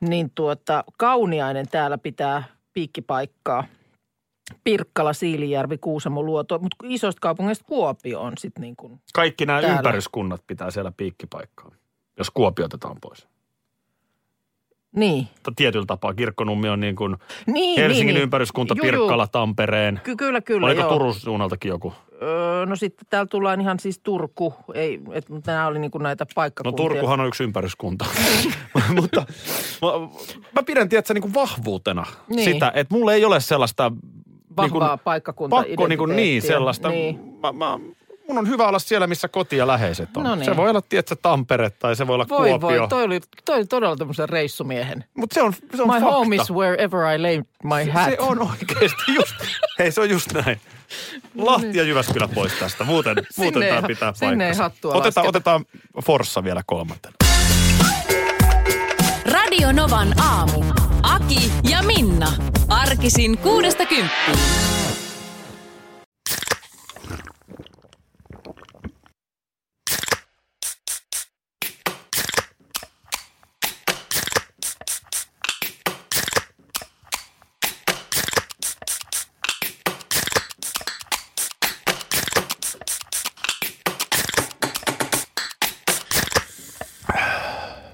Niin 0.00 0.30
tuota, 0.34 0.84
Kauniainen 0.98 1.68
täällä 1.68 1.98
pitää 1.98 2.44
piikkipaikkaa. 2.72 3.64
Pirkkala, 4.64 5.12
Siilijärvi, 5.12 5.78
Kuusamo, 5.78 6.22
Luoto, 6.22 6.58
mutta 6.58 6.76
isoista 6.84 7.20
kaupungeista 7.20 7.64
Kuopio 7.68 8.20
on 8.20 8.32
sitten 8.38 8.60
niin 8.60 8.76
kuin, 8.76 9.00
Kaikki 9.14 9.46
nämä 9.46 9.60
täällä. 9.60 9.76
ympäryskunnat 9.76 10.42
pitää 10.46 10.70
siellä 10.70 10.92
piikkipaikkaa, 10.96 11.70
jos 12.18 12.30
Kuopio 12.30 12.64
otetaan 12.64 12.96
pois. 13.00 13.26
niin. 14.96 15.28
Mutta 15.34 15.52
tietyllä 15.56 15.86
tapaa 15.86 16.14
Kirkkonummi 16.14 16.68
on 16.68 16.80
niin 16.80 16.96
kuin 16.96 17.16
Niin, 17.46 17.80
Helsingin 17.80 18.06
niin, 18.06 18.14
niin. 18.14 18.22
ympäryskunta, 18.22 18.74
Juu, 18.74 18.86
juu. 18.86 18.90
Pirkkala, 18.92 19.26
Tampereen. 19.26 20.00
Ky- 20.04 20.16
kyllä, 20.16 20.40
kyllä, 20.40 20.66
Oliko 20.66 20.80
joo. 20.80 20.92
Turun 20.92 21.14
suunnaltakin 21.14 21.68
joku? 21.68 21.92
Öö, 22.22 22.66
no 22.66 22.76
sitten 22.76 23.06
täällä 23.10 23.26
tullaan 23.26 23.60
ihan 23.60 23.80
siis 23.80 23.98
Turku, 23.98 24.54
ei, 24.74 25.00
et, 25.12 25.28
mutta 25.28 25.52
nämä 25.52 25.66
oli 25.66 25.78
niin 25.78 25.90
kuin 25.90 26.02
näitä 26.02 26.24
No 26.24 26.28
paikkakuntia. 26.34 26.76
Turkuhan 26.88 27.20
on 27.20 27.26
yksi 27.28 27.44
ympäryskunta. 27.44 28.04
Mutta 29.00 29.20
mä, 29.82 29.88
mä 30.54 30.62
pidän, 30.62 30.88
tiedätkö, 30.88 31.14
niin 31.14 31.22
kuin 31.22 31.34
vahvuutena 31.34 32.02
Niin. 32.28 32.36
niin. 32.36 32.52
sitä, 32.52 32.72
että 32.74 32.94
mulla 32.94 33.12
ei 33.12 33.24
ole 33.24 33.40
sellaista 33.40 33.92
Vahvaa 34.62 34.80
niin 34.88 34.88
kuin, 34.90 35.04
paikkakunta 35.04 35.56
pakko 35.56 35.86
niin, 35.86 35.98
kuin, 35.98 36.16
niin 36.16 36.42
sellaista. 36.42 36.88
Niin. 36.88 37.20
Mä, 37.42 37.52
mä, 37.52 37.78
mun 38.28 38.38
on 38.38 38.48
hyvä 38.48 38.68
olla 38.68 38.78
siellä, 38.78 39.06
missä 39.06 39.28
koti 39.28 39.56
ja 39.56 39.66
läheiset 39.66 40.16
on. 40.16 40.24
No 40.24 40.34
niin. 40.34 40.44
Se 40.44 40.56
voi 40.56 40.70
olla, 40.70 40.82
tiedätkö, 40.82 41.16
Tampere 41.22 41.70
tai 41.70 41.96
se 41.96 42.06
voi 42.06 42.14
olla 42.14 42.26
Voi 42.28 42.48
Kuopio. 42.48 42.80
voi, 42.80 42.88
toi 42.88 43.04
oli, 43.04 43.20
toi 43.44 43.56
oli 43.56 43.66
todella 43.66 43.96
tämmöisen 43.96 44.28
reissumiehen. 44.28 45.04
Mutta 45.14 45.34
se 45.34 45.42
on, 45.42 45.52
se 45.76 45.82
on 45.82 45.88
My 45.88 45.92
fakta. 46.00 46.10
home 46.10 46.36
is 46.36 46.50
wherever 46.52 47.14
I 47.14 47.22
lay 47.22 47.42
my 47.62 47.90
hat. 47.92 48.04
Se 48.10 48.16
on 48.20 48.38
oikeasti 48.50 49.14
just, 49.14 49.34
hei 49.78 49.92
se 49.92 50.00
on 50.00 50.10
just 50.10 50.32
näin. 50.32 50.60
Lahti 51.38 51.78
ja 51.78 51.84
Jyväskylä 51.84 52.28
pois 52.34 52.52
tästä, 52.52 52.84
muuten, 52.84 53.16
muuten 53.36 53.62
ei 53.62 53.68
tämä 53.74 53.86
pitää 53.86 54.12
sinne 54.14 54.48
ei 54.48 54.54
hattua 54.54 54.94
Otetaan, 54.94 55.26
lasketa. 55.26 55.28
otetaan 55.28 55.64
Forssa 56.04 56.44
vielä 56.44 56.62
kolmantena. 56.66 57.14
Radio 59.32 59.72
Novan 59.72 60.14
aamu. 60.20 60.87
Aki 61.28 61.52
ja 61.70 61.82
Minna. 61.82 62.32
Arkisin 62.68 63.38
kuudesta 63.38 63.86
kymppiin. 63.86 64.38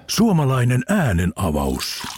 Suomalainen 0.07 0.83
äänen 0.89 1.33
avaus. 1.37 2.14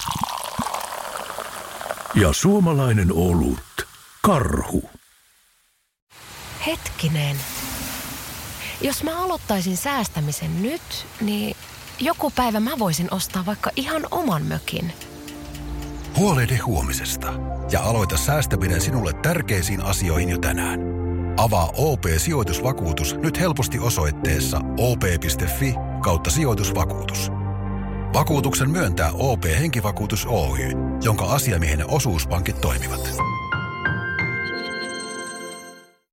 Ja 2.20 2.32
suomalainen 2.32 3.12
olut. 3.12 3.86
Karhu. 4.22 4.90
Hetkinen. 6.66 7.36
Jos 8.80 9.02
mä 9.02 9.24
aloittaisin 9.24 9.76
säästämisen 9.76 10.62
nyt, 10.62 11.06
niin 11.20 11.56
joku 12.00 12.30
päivä 12.30 12.60
mä 12.60 12.78
voisin 12.78 13.08
ostaa 13.10 13.46
vaikka 13.46 13.70
ihan 13.76 14.02
oman 14.10 14.42
mökin. 14.42 14.92
Huolehdi 16.16 16.56
huomisesta 16.56 17.32
ja 17.72 17.80
aloita 17.82 18.16
säästäminen 18.16 18.80
sinulle 18.80 19.12
tärkeisiin 19.12 19.82
asioihin 19.82 20.28
jo 20.28 20.38
tänään. 20.38 20.80
Avaa 21.36 21.72
OP-sijoitusvakuutus 21.76 23.14
nyt 23.14 23.40
helposti 23.40 23.78
osoitteessa 23.78 24.60
op.fi 24.78 25.74
kautta 26.02 26.30
sijoitusvakuutus. 26.30 27.30
Vakuutuksen 28.14 28.70
myöntää 28.70 29.10
OP-henkivakuutus 29.12 30.26
Oy, 30.26 30.85
jonka 31.02 31.24
asiamiehen 31.24 31.90
osuuspankit 31.90 32.60
toimivat. 32.60 33.25